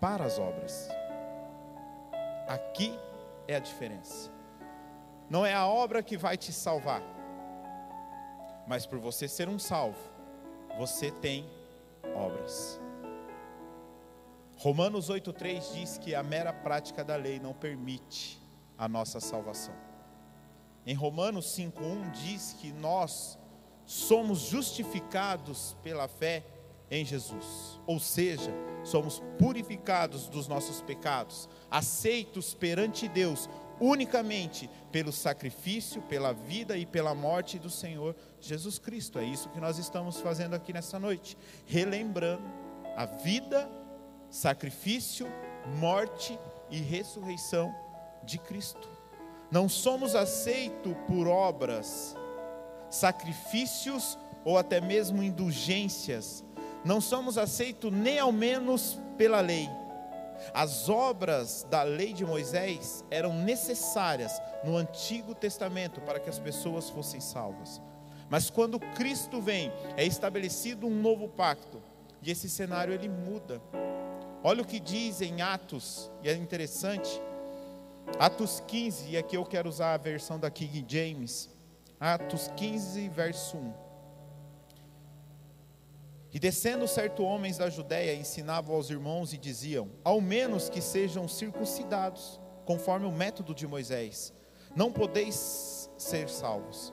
para 0.01 0.25
as 0.25 0.39
obras. 0.39 0.89
Aqui 2.49 2.99
é 3.47 3.57
a 3.57 3.61
diferença. 3.61 4.31
Não 5.29 5.45
é 5.45 5.53
a 5.53 5.67
obra 5.67 6.03
que 6.03 6.17
vai 6.17 6.39
te 6.39 6.55
salvar, 6.55 7.03
mas 8.67 8.87
por 8.87 8.99
você 8.99 9.29
ser 9.29 9.47
um 9.47 9.59
salvo, 9.59 9.99
você 10.79 11.11
tem 11.11 11.47
obras. 12.15 12.81
Romanos 14.57 15.09
8,3 15.09 15.75
diz 15.75 15.99
que 15.99 16.15
a 16.15 16.23
mera 16.23 16.53
prática 16.53 17.05
da 17.05 17.17
lei 17.17 17.39
não 17.39 17.55
permite 17.55 18.41
a 18.77 18.89
nossa 18.89 19.21
salvação. 19.21 19.75
Em 20.85 20.95
Romanos 20.95 21.47
5,1 21.57 22.11
diz 22.11 22.57
que 22.61 22.73
nós 22.73 23.39
somos 23.87 24.41
justificados 24.41 25.77
pela 25.83 26.09
fé 26.09 26.45
em 26.91 27.05
Jesus, 27.05 27.79
ou 27.87 28.01
seja, 28.01 28.51
somos 28.83 29.23
purificados 29.39 30.29
dos 30.29 30.49
nossos 30.49 30.81
pecados, 30.81 31.49
aceitos 31.71 32.55
perante 32.55 33.07
Deus 33.09 33.49
unicamente 33.81 34.69
pelo 34.91 35.13
sacrifício, 35.13 36.03
pela 36.03 36.33
vida 36.33 36.77
e 36.77 36.87
pela 36.87 37.15
morte 37.15 37.59
do 37.59 37.71
Senhor 37.71 38.15
Jesus 38.41 38.79
Cristo. 38.79 39.19
É 39.19 39.25
isso 39.25 39.49
que 39.51 39.61
nós 39.61 39.79
estamos 39.79 40.21
fazendo 40.21 40.55
aqui 40.55 40.73
nessa 40.73 40.99
noite, 40.99 41.37
relembrando 41.67 42.43
a 42.97 43.07
vida, 43.07 43.71
sacrifício, 44.31 45.27
morte 45.79 46.39
e 46.71 46.79
ressurreição 46.79 47.75
de 48.25 48.39
Cristo. 48.39 48.89
Não 49.51 49.69
somos 49.69 50.15
aceitos 50.15 50.95
por 51.07 51.27
obras, 51.27 52.15
sacrifícios 52.91 54.19
ou 54.45 54.59
até 54.59 54.81
mesmo 54.81 55.23
indulgências. 55.23 56.45
Não 56.85 57.01
somos 57.01 57.39
aceitos 57.39 57.93
nem 57.93 58.19
ao 58.19 58.33
menos 58.33 58.99
pela 59.17 59.41
lei 59.41 59.69
as 60.53 60.89
obras 60.89 61.67
da 61.71 61.83
lei 61.83 62.13
de 62.13 62.25
Moisés 62.25 63.05
eram 63.11 63.33
necessárias 63.33 64.41
no 64.65 64.77
Antigo 64.77 65.35
Testamento 65.35 66.01
para 66.01 66.21
que 66.21 66.31
as 66.31 66.39
pessoas 66.39 66.91
fossem 66.91 67.21
salvas. 67.21 67.81
Mas 68.31 68.51
quando 68.51 68.79
Cristo 68.79 69.41
vem, 69.41 69.73
é 69.97 70.05
estabelecido 70.05 70.87
um 70.87 70.95
novo 70.95 71.29
pacto, 71.29 71.81
e 72.23 72.31
esse 72.31 72.49
cenário 72.49 72.93
ele 72.93 73.09
muda. 73.09 73.61
Olha 74.43 74.63
o 74.63 74.67
que 74.67 74.79
diz 74.79 75.21
em 75.21 75.41
Atos, 75.41 76.11
e 76.23 76.29
é 76.29 76.35
interessante. 76.35 77.21
Atos 78.19 78.63
15, 78.67 79.11
e 79.11 79.17
aqui 79.17 79.37
eu 79.37 79.45
quero 79.45 79.69
usar 79.69 79.95
a 79.95 79.99
versão 79.99 80.39
da 80.39 80.51
King 80.51 80.85
James. 80.87 81.49
Atos 81.99 82.51
15, 82.57 83.09
verso 83.09 83.57
1. 83.57 83.88
E 86.33 86.39
descendo 86.39 86.87
certo 86.87 87.23
homens 87.23 87.57
da 87.57 87.71
Judéia 87.71 88.15
ensinavam 88.15 88.77
aos 88.77 88.91
irmãos 88.91 89.33
e 89.33 89.39
diziam: 89.39 89.91
Ao 90.05 90.21
menos 90.21 90.69
que 90.69 90.81
sejam 90.81 91.27
circuncidados, 91.27 92.39
conforme 92.67 93.07
o 93.07 93.13
método 93.13 93.55
de 93.55 93.67
Moisés, 93.67 94.35
não 94.77 94.93
podeis 94.93 95.91
ser 95.97 96.29
salvos. 96.29 96.93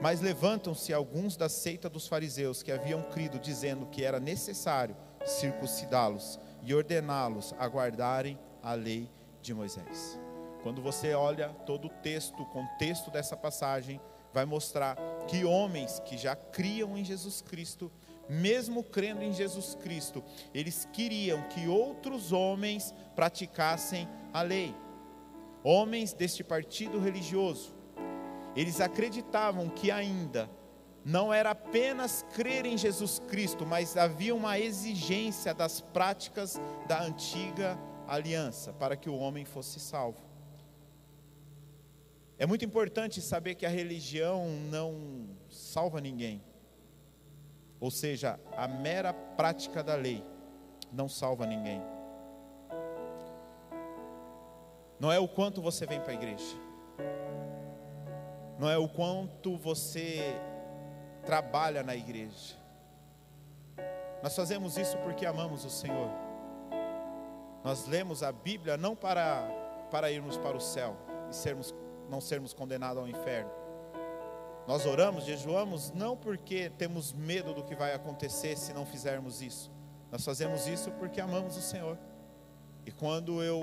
Mas 0.00 0.20
levantam-se 0.20 0.92
alguns 0.92 1.36
da 1.36 1.48
seita 1.48 1.88
dos 1.88 2.06
fariseus 2.06 2.62
que 2.62 2.70
haviam 2.70 3.02
crido, 3.02 3.38
dizendo 3.38 3.86
que 3.86 4.04
era 4.04 4.20
necessário 4.20 4.94
circuncidá-los 5.26 6.38
e 6.62 6.74
ordená-los 6.74 7.54
a 7.58 7.66
guardarem 7.66 8.38
a 8.62 8.74
lei 8.74 9.10
de 9.40 9.52
Moisés. 9.54 10.18
Quando 10.62 10.82
você 10.82 11.14
olha 11.14 11.48
todo 11.66 11.86
o 11.86 11.90
texto, 12.02 12.42
o 12.42 12.46
contexto 12.46 13.10
dessa 13.10 13.36
passagem, 13.36 14.00
vai 14.32 14.44
mostrar 14.44 14.96
que 15.26 15.44
homens 15.44 16.00
que 16.00 16.16
já 16.16 16.36
criam 16.36 16.96
em 16.96 17.04
Jesus 17.04 17.40
Cristo 17.40 17.90
mesmo 18.28 18.82
crendo 18.82 19.22
em 19.22 19.32
Jesus 19.32 19.74
Cristo, 19.74 20.22
eles 20.52 20.86
queriam 20.92 21.42
que 21.48 21.66
outros 21.66 22.32
homens 22.32 22.94
praticassem 23.14 24.08
a 24.32 24.42
lei. 24.42 24.74
Homens 25.64 26.12
deste 26.12 26.44
partido 26.44 26.98
religioso, 26.98 27.74
eles 28.54 28.80
acreditavam 28.80 29.68
que 29.68 29.90
ainda 29.90 30.48
não 31.04 31.32
era 31.32 31.50
apenas 31.50 32.24
crer 32.34 32.66
em 32.66 32.76
Jesus 32.76 33.18
Cristo, 33.28 33.64
mas 33.64 33.96
havia 33.96 34.34
uma 34.34 34.58
exigência 34.58 35.54
das 35.54 35.80
práticas 35.80 36.60
da 36.86 37.02
antiga 37.02 37.78
aliança 38.06 38.72
para 38.72 38.96
que 38.96 39.08
o 39.08 39.16
homem 39.16 39.44
fosse 39.44 39.80
salvo. 39.80 40.28
É 42.38 42.46
muito 42.46 42.64
importante 42.64 43.20
saber 43.20 43.54
que 43.54 43.66
a 43.66 43.68
religião 43.68 44.46
não 44.70 45.28
salva 45.48 46.00
ninguém. 46.00 46.42
Ou 47.80 47.90
seja, 47.90 48.38
a 48.56 48.66
mera 48.66 49.12
prática 49.12 49.82
da 49.82 49.94
lei 49.94 50.24
não 50.92 51.08
salva 51.08 51.46
ninguém. 51.46 51.80
Não 54.98 55.12
é 55.12 55.18
o 55.18 55.28
quanto 55.28 55.62
você 55.62 55.86
vem 55.86 56.00
para 56.00 56.10
a 56.10 56.14
igreja. 56.14 56.56
Não 58.58 58.68
é 58.68 58.76
o 58.76 58.88
quanto 58.88 59.56
você 59.56 60.34
trabalha 61.24 61.84
na 61.84 61.94
igreja. 61.94 62.56
Nós 64.22 64.34
fazemos 64.34 64.76
isso 64.76 64.96
porque 64.98 65.24
amamos 65.24 65.64
o 65.64 65.70
Senhor. 65.70 66.10
Nós 67.62 67.86
lemos 67.86 68.22
a 68.22 68.32
Bíblia 68.32 68.76
não 68.76 68.96
para 68.96 69.48
para 69.90 70.10
irmos 70.10 70.36
para 70.36 70.54
o 70.54 70.60
céu 70.60 70.94
e 71.30 71.34
sermos 71.34 71.74
não 72.10 72.20
sermos 72.20 72.52
condenados 72.52 73.02
ao 73.02 73.08
inferno 73.08 73.50
nós 74.68 74.84
oramos, 74.84 75.24
jejuamos, 75.24 75.90
não 75.92 76.14
porque 76.14 76.68
temos 76.76 77.10
medo 77.14 77.54
do 77.54 77.64
que 77.64 77.74
vai 77.74 77.94
acontecer 77.94 78.54
se 78.54 78.74
não 78.74 78.84
fizermos 78.84 79.40
isso. 79.40 79.72
Nós 80.12 80.22
fazemos 80.22 80.66
isso 80.66 80.90
porque 80.90 81.22
amamos 81.22 81.56
o 81.56 81.62
Senhor. 81.62 81.98
E 82.84 82.92
quando 82.92 83.42
eu 83.42 83.62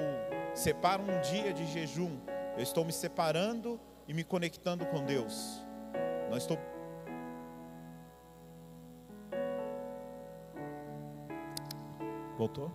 separo 0.55 1.03
um 1.03 1.21
dia 1.21 1.53
de 1.53 1.63
jejum, 1.67 2.17
eu 2.57 2.63
estou 2.63 2.83
me 2.83 2.91
separando 2.91 3.79
e 4.07 4.15
me 4.15 4.23
conectando 4.23 4.83
com 4.87 5.05
Deus. 5.05 5.63
Não 6.27 6.37
estou 6.37 6.57
Voltou? 12.35 12.71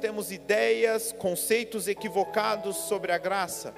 Temos 0.00 0.32
ideias, 0.32 1.12
conceitos 1.12 1.86
equivocados 1.86 2.76
sobre 2.76 3.12
a 3.12 3.18
graça. 3.18 3.74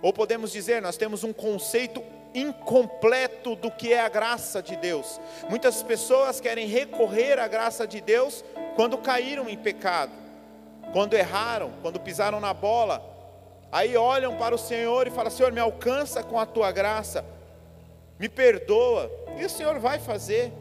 Ou 0.00 0.12
podemos 0.12 0.52
dizer, 0.52 0.80
nós 0.80 0.96
temos 0.96 1.24
um 1.24 1.32
conceito 1.32 2.02
incompleto 2.34 3.56
do 3.56 3.70
que 3.70 3.92
é 3.92 4.00
a 4.00 4.08
graça 4.08 4.62
de 4.62 4.76
Deus. 4.76 5.20
Muitas 5.48 5.82
pessoas 5.82 6.40
querem 6.40 6.66
recorrer 6.66 7.38
à 7.38 7.48
graça 7.48 7.86
de 7.86 8.00
Deus 8.00 8.44
quando 8.76 8.96
caíram 8.96 9.48
em 9.48 9.58
pecado, 9.58 10.12
quando 10.92 11.14
erraram, 11.14 11.72
quando 11.82 12.00
pisaram 12.00 12.40
na 12.40 12.54
bola. 12.54 13.04
Aí 13.72 13.96
olham 13.96 14.36
para 14.36 14.54
o 14.54 14.58
Senhor 14.58 15.06
e 15.06 15.10
falam: 15.10 15.30
Senhor, 15.30 15.52
me 15.52 15.60
alcança 15.60 16.22
com 16.22 16.38
a 16.38 16.46
tua 16.46 16.72
graça, 16.72 17.24
me 18.18 18.28
perdoa. 18.28 19.10
E 19.38 19.44
o 19.44 19.50
Senhor 19.50 19.78
vai 19.78 19.98
fazer. 19.98 20.52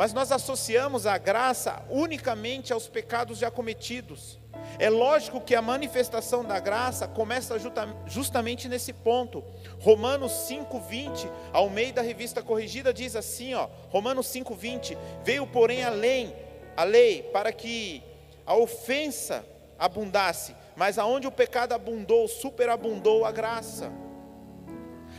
Mas 0.00 0.14
nós 0.14 0.32
associamos 0.32 1.06
a 1.06 1.18
graça 1.18 1.84
unicamente 1.90 2.72
aos 2.72 2.88
pecados 2.88 3.36
já 3.36 3.50
cometidos. 3.50 4.38
É 4.78 4.88
lógico 4.88 5.42
que 5.42 5.54
a 5.54 5.60
manifestação 5.60 6.42
da 6.42 6.58
graça 6.58 7.06
começa 7.06 7.56
justamente 8.06 8.66
nesse 8.66 8.94
ponto. 8.94 9.44
Romanos 9.78 10.32
5:20, 10.48 11.30
ao 11.52 11.68
meio 11.68 11.92
da 11.92 12.00
revista 12.00 12.42
corrigida 12.42 12.94
diz 12.94 13.14
assim, 13.14 13.52
ó, 13.52 13.68
Romanos 13.90 14.26
5:20, 14.28 14.96
veio 15.22 15.46
porém 15.46 15.84
além 15.84 16.34
a 16.74 16.84
lei 16.84 17.24
para 17.24 17.52
que 17.52 18.02
a 18.46 18.54
ofensa 18.54 19.44
abundasse, 19.78 20.56
mas 20.76 20.98
aonde 20.98 21.26
o 21.26 21.30
pecado 21.30 21.74
abundou, 21.74 22.26
superabundou 22.26 23.26
a 23.26 23.32
graça. 23.32 23.92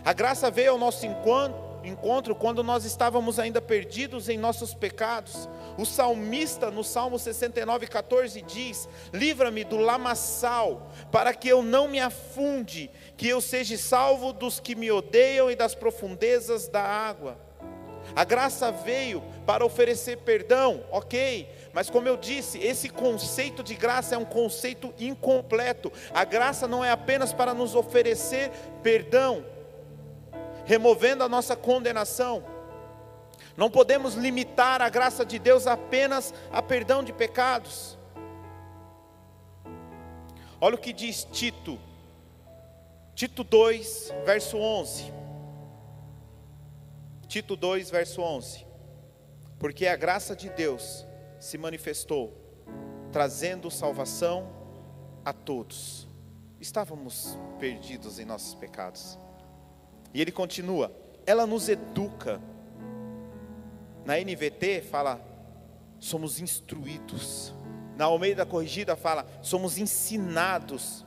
A 0.03 0.11
graça 0.11 0.49
veio 0.49 0.71
ao 0.71 0.79
nosso 0.79 1.05
encontro 1.05 1.70
encontro 1.83 2.35
quando 2.35 2.63
nós 2.63 2.85
estávamos 2.85 3.39
ainda 3.39 3.61
perdidos 3.61 4.29
em 4.29 4.37
nossos 4.37 4.73
pecados. 4.73 5.49
O 5.77 5.85
salmista, 5.85 6.69
no 6.69 6.83
Salmo 6.83 7.17
69, 7.17 7.87
14, 7.87 8.41
diz: 8.41 8.87
Livra-me 9.13 9.63
do 9.63 9.77
lamaçal, 9.77 10.91
para 11.11 11.33
que 11.33 11.47
eu 11.47 11.61
não 11.61 11.87
me 11.87 11.99
afunde, 11.99 12.89
que 13.17 13.27
eu 13.27 13.41
seja 13.41 13.77
salvo 13.77 14.33
dos 14.33 14.59
que 14.59 14.75
me 14.75 14.91
odeiam 14.91 15.49
e 15.49 15.55
das 15.55 15.75
profundezas 15.75 16.67
da 16.67 16.81
água. 16.81 17.37
A 18.15 18.23
graça 18.23 18.71
veio 18.71 19.23
para 19.45 19.65
oferecer 19.65 20.17
perdão, 20.17 20.83
ok, 20.91 21.47
mas 21.73 21.89
como 21.89 22.07
eu 22.07 22.17
disse, 22.17 22.59
esse 22.59 22.89
conceito 22.89 23.63
de 23.63 23.75
graça 23.75 24.15
é 24.15 24.17
um 24.17 24.25
conceito 24.25 24.93
incompleto. 24.99 25.91
A 26.13 26.25
graça 26.25 26.67
não 26.67 26.83
é 26.83 26.91
apenas 26.91 27.31
para 27.31 27.53
nos 27.53 27.73
oferecer 27.73 28.51
perdão, 28.83 29.45
removendo 30.71 31.21
a 31.21 31.27
nossa 31.27 31.53
condenação. 31.53 32.45
Não 33.57 33.69
podemos 33.69 34.13
limitar 34.13 34.81
a 34.81 34.87
graça 34.87 35.25
de 35.25 35.37
Deus 35.37 35.67
apenas 35.67 36.33
a 36.49 36.61
perdão 36.61 37.03
de 37.03 37.11
pecados. 37.11 37.97
Olha 40.61 40.75
o 40.75 40.77
que 40.77 40.93
diz 40.93 41.27
Tito, 41.29 41.77
Tito 43.13 43.43
2, 43.43 44.13
verso 44.23 44.57
11. 44.57 45.11
Tito 47.27 47.57
2, 47.57 47.89
verso 47.89 48.21
11. 48.21 48.65
Porque 49.59 49.87
a 49.87 49.97
graça 49.97 50.33
de 50.33 50.49
Deus 50.51 51.05
se 51.37 51.57
manifestou, 51.57 52.33
trazendo 53.11 53.69
salvação 53.69 54.49
a 55.25 55.33
todos. 55.33 56.07
Estávamos 56.61 57.37
perdidos 57.59 58.19
em 58.19 58.23
nossos 58.23 58.55
pecados 58.55 59.19
e 60.13 60.21
ele 60.21 60.31
continua: 60.31 60.91
ela 61.25 61.45
nos 61.45 61.69
educa. 61.69 62.41
Na 64.05 64.17
NVT 64.17 64.81
fala, 64.89 65.21
somos 65.99 66.39
instruídos. 66.39 67.53
Na 67.95 68.05
Almeida 68.05 68.45
Corrigida 68.45 68.95
fala, 68.95 69.27
somos 69.41 69.77
ensinados 69.77 71.05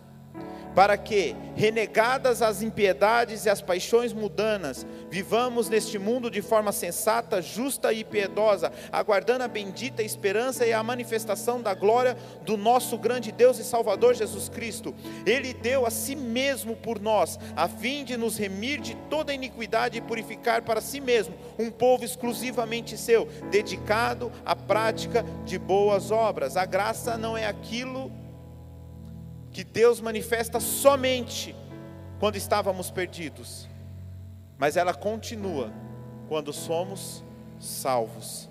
para 0.75 0.99
que, 0.99 1.37
renegadas 1.55 2.43
as 2.43 2.61
impiedades 2.61 3.45
e 3.45 3.51
as 3.51 3.63
paixões 3.63 4.13
mudanas, 4.13 4.85
vivamos 5.09 5.69
neste 5.69 5.99
mundo 5.99 6.31
de 6.31 6.43
forma 6.43 6.73
sensata, 6.73 7.41
justa 7.41 7.93
e 7.93 8.03
piedosa, 8.03 8.73
aguardando 8.91 9.45
a 9.45 9.49
bendita 9.49 10.03
esperança 10.03 10.67
e 10.67 10.73
a 10.73 10.83
manifestação 10.83 11.63
da 11.63 11.73
glória 11.75 12.17
do 12.45 12.57
nosso 12.57 12.99
grande 12.99 13.31
Deus 13.31 13.59
e 13.59 13.65
Salvador 13.65 14.15
Jesus 14.15 14.49
Cristo. 14.49 14.93
Ele 15.25 15.55
deu 15.55 15.87
a 15.87 15.91
si 15.91 16.17
mesmo 16.17 16.75
por 16.75 17.01
nós, 17.01 17.39
a 17.55 17.69
fim 17.69 18.05
de 18.05 18.17
nos 18.17 18.37
remir 18.37 18.81
de 18.81 18.97
toda 19.09 19.33
iniquidade 19.33 19.99
e 19.99 20.01
purificar 20.01 20.63
para 20.63 20.81
si 20.81 21.01
mesmo 21.01 21.35
um 21.57 21.71
povo 21.71 22.05
exclusivamente 22.05 22.99
seu, 22.99 23.27
dedicado 23.51 24.33
à 24.45 24.57
prática 24.57 25.25
de 25.45 25.57
boas 25.57 26.11
obras. 26.11 26.57
A 26.57 26.65
graça 26.65 27.17
não 27.17 27.37
é 27.37 27.47
aquilo 27.47 28.11
que 28.11 28.24
Deus 29.63 30.01
manifesta 30.01 30.59
somente 30.59 31.55
quando 32.19 32.37
estávamos 32.37 32.91
perdidos, 32.91 33.69
mas 34.59 34.77
ela 34.77 34.95
continua 34.95 35.73
quando 36.29 36.53
somos 36.53 37.23
salvos. 37.61 38.49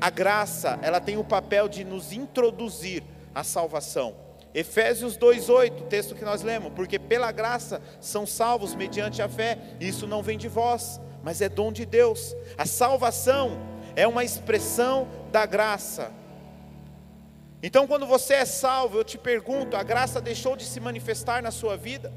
A 0.00 0.10
graça, 0.10 0.78
ela 0.82 1.00
tem 1.00 1.18
o 1.18 1.24
papel 1.24 1.68
de 1.68 1.84
nos 1.84 2.12
introduzir 2.12 3.04
à 3.34 3.44
salvação. 3.44 4.14
Efésios 4.52 5.16
2:8, 5.16 5.84
texto 5.88 6.14
que 6.14 6.24
nós 6.24 6.42
lemos, 6.42 6.72
porque 6.74 6.98
pela 6.98 7.30
graça 7.30 7.80
são 8.00 8.26
salvos 8.26 8.74
mediante 8.74 9.22
a 9.22 9.28
fé, 9.28 9.58
isso 9.78 10.06
não 10.06 10.22
vem 10.22 10.36
de 10.36 10.48
vós, 10.48 11.00
mas 11.22 11.40
é 11.40 11.48
dom 11.48 11.70
de 11.70 11.86
Deus. 11.86 12.34
A 12.56 12.66
salvação 12.66 13.58
é 13.94 14.08
uma 14.08 14.24
expressão 14.24 15.06
da 15.30 15.46
graça. 15.46 16.10
Então, 17.62 17.86
quando 17.86 18.06
você 18.06 18.34
é 18.34 18.44
salvo, 18.44 18.98
eu 18.98 19.04
te 19.04 19.18
pergunto: 19.18 19.76
a 19.76 19.82
graça 19.82 20.20
deixou 20.20 20.56
de 20.56 20.64
se 20.64 20.80
manifestar 20.80 21.42
na 21.42 21.50
sua 21.50 21.76
vida? 21.76 22.12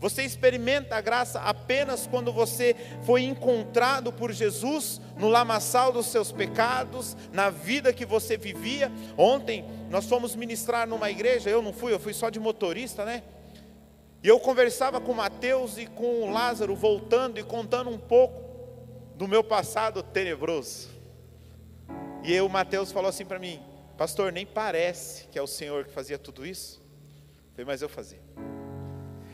Você 0.00 0.22
experimenta 0.22 0.96
a 0.96 1.00
graça 1.02 1.40
apenas 1.40 2.06
quando 2.06 2.32
você 2.32 2.74
foi 3.04 3.22
encontrado 3.22 4.10
por 4.10 4.32
Jesus 4.32 4.98
no 5.18 5.28
lamaçal 5.28 5.92
dos 5.92 6.06
seus 6.06 6.32
pecados, 6.32 7.14
na 7.34 7.50
vida 7.50 7.92
que 7.92 8.06
você 8.06 8.38
vivia. 8.38 8.90
Ontem 9.18 9.62
nós 9.90 10.06
fomos 10.06 10.34
ministrar 10.34 10.88
numa 10.88 11.10
igreja, 11.10 11.50
eu 11.50 11.60
não 11.60 11.74
fui, 11.74 11.92
eu 11.92 12.00
fui 12.00 12.14
só 12.14 12.30
de 12.30 12.40
motorista, 12.40 13.04
né? 13.04 13.22
E 14.22 14.28
eu 14.28 14.40
conversava 14.40 15.02
com 15.02 15.12
Mateus 15.12 15.76
e 15.76 15.86
com 15.86 16.32
Lázaro, 16.32 16.74
voltando 16.74 17.38
e 17.38 17.42
contando 17.42 17.90
um 17.90 17.98
pouco 17.98 18.42
do 19.16 19.28
meu 19.28 19.44
passado 19.44 20.02
tenebroso. 20.02 20.88
E 22.22 22.32
aí 22.32 22.40
o 22.40 22.48
Mateus 22.48 22.90
falou 22.90 23.10
assim 23.10 23.26
para 23.26 23.38
mim: 23.38 23.60
Pastor, 24.00 24.32
nem 24.32 24.46
parece 24.46 25.26
que 25.28 25.38
é 25.38 25.42
o 25.42 25.46
Senhor 25.46 25.84
que 25.84 25.92
fazia 25.92 26.16
tudo 26.16 26.46
isso. 26.46 26.80
Falei, 27.50 27.66
mas 27.66 27.82
eu 27.82 27.88
fazia. 27.88 28.18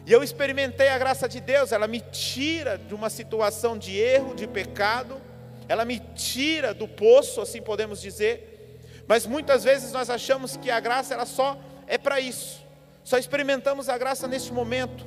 E 0.05 0.12
eu 0.12 0.24
experimentei 0.24 0.88
a 0.88 0.98
graça 0.98 1.29
de 1.29 1.40
Deus, 1.40 1.70
ela 1.70 1.87
me 1.87 2.00
tira 2.00 2.76
de 2.76 2.92
uma 2.92 3.09
situação 3.09 3.79
de 3.79 3.96
erro, 3.96 4.35
de 4.35 4.44
pecado, 4.48 5.22
ela 5.68 5.85
me 5.85 6.00
tira 6.16 6.74
do 6.74 6.88
poço, 6.88 7.40
assim 7.40 7.62
podemos 7.62 8.00
dizer. 8.00 9.05
Mas 9.07 9.24
muitas 9.24 9.62
vezes 9.62 9.92
nós 9.92 10.11
achamos 10.11 10.57
que 10.57 10.68
a 10.68 10.81
graça 10.81 11.14
ela 11.14 11.26
só 11.26 11.57
é 11.87 11.96
para 11.96 12.18
isso. 12.18 12.66
Só 13.05 13.18
experimentamos 13.18 13.88
a 13.88 13.96
graça 13.96 14.26
neste 14.26 14.52
momento. 14.52 15.07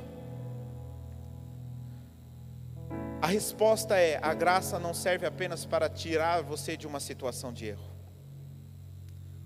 A 3.20 3.26
resposta 3.26 3.98
é: 3.98 4.18
a 4.22 4.32
graça 4.32 4.78
não 4.78 4.94
serve 4.94 5.26
apenas 5.26 5.66
para 5.66 5.86
tirar 5.86 6.40
você 6.40 6.78
de 6.78 6.86
uma 6.86 6.98
situação 6.98 7.52
de 7.52 7.66
erro. 7.66 7.89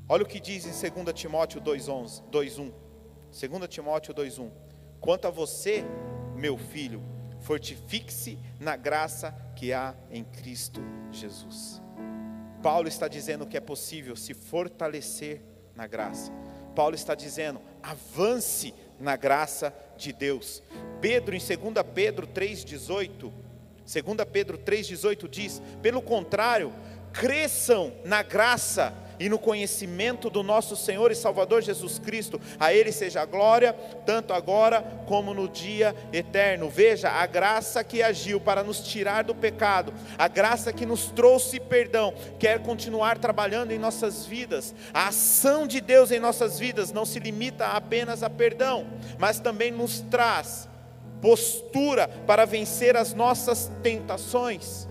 Olha 0.06 0.22
o 0.22 0.26
que 0.26 0.38
diz 0.38 0.66
em 0.66 0.90
2 0.90 1.14
Timóteo 1.14 1.60
2:1. 1.62 2.22
2 2.30 3.68
Timóteo 3.68 4.12
2:1. 4.12 4.50
Quanto 5.00 5.26
a 5.26 5.30
você, 5.30 5.82
meu 6.36 6.58
filho, 6.58 7.02
fortifique-se 7.40 8.38
na 8.60 8.76
graça 8.76 9.34
que 9.56 9.72
há 9.72 9.94
em 10.10 10.22
Cristo 10.22 10.80
Jesus. 11.10 11.80
Paulo 12.62 12.86
está 12.86 13.08
dizendo 13.08 13.46
que 13.46 13.56
é 13.56 13.60
possível 13.60 14.14
se 14.14 14.34
fortalecer 14.34 15.42
na 15.74 15.86
graça. 15.86 16.30
Paulo 16.74 16.94
está 16.94 17.14
dizendo: 17.14 17.60
avance 17.82 18.74
na 19.00 19.16
graça 19.16 19.74
de 19.96 20.12
Deus. 20.12 20.62
Pedro, 21.00 21.34
em 21.34 21.38
2 21.38 21.58
Pedro 21.94 22.26
3,18, 22.26 23.32
2 23.84 24.28
Pedro 24.30 24.58
3,18 24.58 25.28
diz: 25.28 25.62
pelo 25.80 26.02
contrário, 26.02 26.74
cresçam 27.10 27.92
na 28.04 28.22
graça 28.22 29.03
e 29.18 29.28
no 29.28 29.38
conhecimento 29.38 30.28
do 30.28 30.42
nosso 30.42 30.76
Senhor 30.76 31.10
e 31.10 31.14
Salvador 31.14 31.62
Jesus 31.62 31.98
Cristo. 31.98 32.40
A 32.58 32.72
Ele 32.72 32.92
seja 32.92 33.22
a 33.22 33.26
glória, 33.26 33.72
tanto 34.04 34.32
agora 34.32 34.82
como 35.06 35.34
no 35.34 35.48
dia 35.48 35.94
eterno. 36.12 36.68
Veja 36.68 37.10
a 37.10 37.26
graça 37.26 37.82
que 37.84 38.02
agiu 38.02 38.40
para 38.40 38.62
nos 38.62 38.80
tirar 38.80 39.24
do 39.24 39.34
pecado, 39.34 39.92
a 40.18 40.28
graça 40.28 40.72
que 40.72 40.86
nos 40.86 41.06
trouxe 41.06 41.60
perdão, 41.60 42.14
quer 42.38 42.60
continuar 42.60 43.18
trabalhando 43.18 43.72
em 43.72 43.78
nossas 43.78 44.26
vidas. 44.26 44.74
A 44.92 45.08
ação 45.08 45.66
de 45.66 45.80
Deus 45.80 46.10
em 46.10 46.20
nossas 46.20 46.58
vidas 46.58 46.92
não 46.92 47.04
se 47.04 47.18
limita 47.18 47.66
apenas 47.66 48.22
a 48.22 48.30
perdão, 48.30 48.86
mas 49.18 49.38
também 49.38 49.70
nos 49.70 50.00
traz 50.00 50.68
postura 51.24 52.06
para 52.26 52.44
vencer 52.44 52.98
as 52.98 53.14
nossas 53.14 53.70
tentações. 53.82 54.86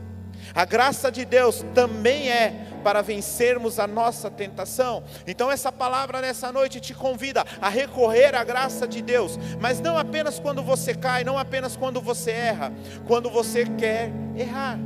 A 0.55 0.65
graça 0.65 1.12
de 1.12 1.25
Deus 1.25 1.63
também 1.75 2.29
é 2.29 2.72
para 2.83 3.01
vencermos 3.01 3.79
a 3.79 3.87
nossa 3.87 4.29
tentação. 4.29 5.03
Então, 5.25 5.51
essa 5.51 5.71
palavra 5.71 6.21
nessa 6.21 6.51
noite 6.51 6.79
te 6.79 6.93
convida 6.93 7.45
a 7.61 7.69
recorrer 7.69 8.35
à 8.35 8.43
graça 8.43 8.87
de 8.87 9.01
Deus, 9.01 9.37
mas 9.59 9.79
não 9.79 9.97
apenas 9.97 10.39
quando 10.39 10.61
você 10.61 10.93
cai, 10.93 11.23
não 11.23 11.37
apenas 11.37 11.75
quando 11.75 12.01
você 12.01 12.31
erra, 12.31 12.73
quando 13.07 13.29
você 13.29 13.65
quer 13.65 14.11
errar. 14.35 14.77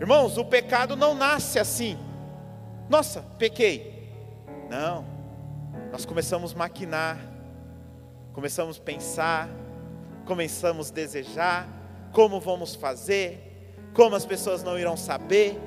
Irmãos, 0.00 0.36
o 0.36 0.44
pecado 0.44 0.96
não 0.96 1.14
nasce 1.14 1.58
assim. 1.58 1.98
Nossa, 2.88 3.22
pequei. 3.38 4.10
Não. 4.68 5.04
Nós 5.90 6.04
começamos 6.04 6.52
a 6.52 6.56
maquinar, 6.56 7.18
começamos 8.32 8.78
a 8.78 8.82
pensar, 8.82 9.48
começamos 10.24 10.90
a 10.90 10.94
desejar 10.94 11.68
como 12.12 12.40
vamos 12.40 12.74
fazer, 12.74 13.76
como 13.94 14.14
as 14.14 14.24
pessoas 14.24 14.62
não 14.62 14.78
irão 14.78 14.96
saber, 14.96 15.58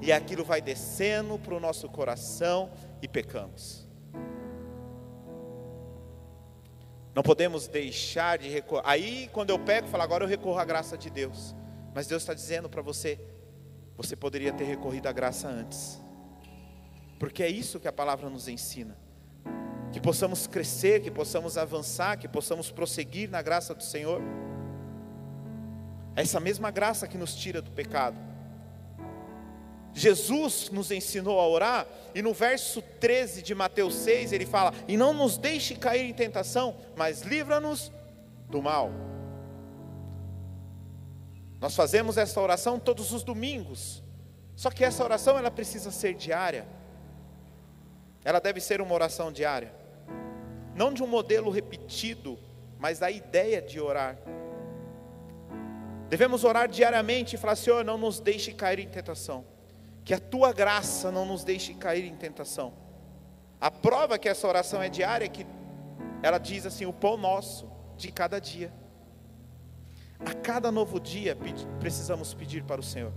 e 0.00 0.12
aquilo 0.12 0.44
vai 0.44 0.60
descendo 0.60 1.38
para 1.38 1.54
o 1.54 1.60
nosso 1.60 1.88
coração 1.88 2.70
e 3.00 3.08
pecamos. 3.08 3.86
Não 7.14 7.22
podemos 7.22 7.66
deixar 7.66 8.36
de 8.36 8.48
recorrer. 8.48 8.82
Aí, 8.84 9.30
quando 9.32 9.48
eu 9.48 9.58
pego, 9.58 9.88
falo, 9.88 10.02
agora 10.02 10.24
eu 10.24 10.28
recorro 10.28 10.58
à 10.58 10.64
graça 10.66 10.98
de 10.98 11.08
Deus. 11.08 11.54
Mas 11.94 12.06
Deus 12.06 12.22
está 12.22 12.34
dizendo 12.34 12.68
para 12.68 12.82
você, 12.82 13.18
você 13.96 14.14
poderia 14.14 14.52
ter 14.52 14.64
recorrido 14.64 15.06
à 15.06 15.12
graça 15.12 15.48
antes. 15.48 15.98
Porque 17.18 17.42
é 17.42 17.48
isso 17.48 17.80
que 17.80 17.88
a 17.88 17.92
palavra 17.92 18.28
nos 18.28 18.48
ensina. 18.48 18.98
Que 19.92 19.98
possamos 19.98 20.46
crescer, 20.46 21.00
que 21.00 21.10
possamos 21.10 21.56
avançar, 21.56 22.18
que 22.18 22.28
possamos 22.28 22.70
prosseguir 22.70 23.30
na 23.30 23.40
graça 23.40 23.74
do 23.74 23.82
Senhor. 23.82 24.20
É 26.14 26.20
essa 26.20 26.38
mesma 26.38 26.70
graça 26.70 27.08
que 27.08 27.16
nos 27.16 27.34
tira 27.34 27.62
do 27.62 27.70
pecado. 27.70 28.25
Jesus 29.96 30.68
nos 30.68 30.90
ensinou 30.90 31.40
a 31.40 31.48
orar, 31.48 31.86
e 32.14 32.20
no 32.20 32.34
verso 32.34 32.82
13 33.00 33.40
de 33.40 33.54
Mateus 33.54 33.94
6 33.94 34.30
ele 34.30 34.44
fala: 34.44 34.74
E 34.86 34.94
não 34.94 35.14
nos 35.14 35.38
deixe 35.38 35.74
cair 35.74 36.04
em 36.04 36.12
tentação, 36.12 36.76
mas 36.94 37.22
livra-nos 37.22 37.90
do 38.50 38.60
mal. 38.60 38.90
Nós 41.58 41.74
fazemos 41.74 42.18
essa 42.18 42.38
oração 42.38 42.78
todos 42.78 43.10
os 43.10 43.24
domingos, 43.24 44.02
só 44.54 44.70
que 44.70 44.84
essa 44.84 45.02
oração 45.02 45.38
ela 45.38 45.50
precisa 45.50 45.90
ser 45.90 46.12
diária, 46.12 46.68
ela 48.22 48.38
deve 48.38 48.60
ser 48.60 48.82
uma 48.82 48.92
oração 48.92 49.32
diária, 49.32 49.72
não 50.74 50.92
de 50.92 51.02
um 51.02 51.06
modelo 51.06 51.50
repetido, 51.50 52.38
mas 52.78 52.98
da 52.98 53.10
ideia 53.10 53.62
de 53.62 53.80
orar. 53.80 54.18
Devemos 56.10 56.44
orar 56.44 56.68
diariamente 56.68 57.34
e 57.34 57.38
falar: 57.38 57.56
Senhor, 57.56 57.82
não 57.82 57.96
nos 57.96 58.20
deixe 58.20 58.52
cair 58.52 58.80
em 58.80 58.88
tentação 58.88 59.55
que 60.06 60.14
a 60.14 60.20
tua 60.20 60.52
graça 60.52 61.10
não 61.10 61.26
nos 61.26 61.42
deixe 61.42 61.74
cair 61.74 62.04
em 62.04 62.14
tentação. 62.14 62.72
A 63.60 63.72
prova 63.72 64.16
que 64.16 64.28
essa 64.28 64.46
oração 64.46 64.80
é 64.80 64.88
diária 64.88 65.24
é 65.24 65.28
que 65.28 65.44
ela 66.22 66.38
diz 66.38 66.64
assim: 66.64 66.86
o 66.86 66.92
pão 66.92 67.16
nosso 67.16 67.68
de 67.96 68.12
cada 68.12 68.40
dia. 68.40 68.72
A 70.24 70.32
cada 70.32 70.70
novo 70.70 71.00
dia 71.00 71.36
precisamos 71.80 72.32
pedir 72.32 72.62
para 72.62 72.80
o 72.80 72.84
Senhor. 72.84 73.12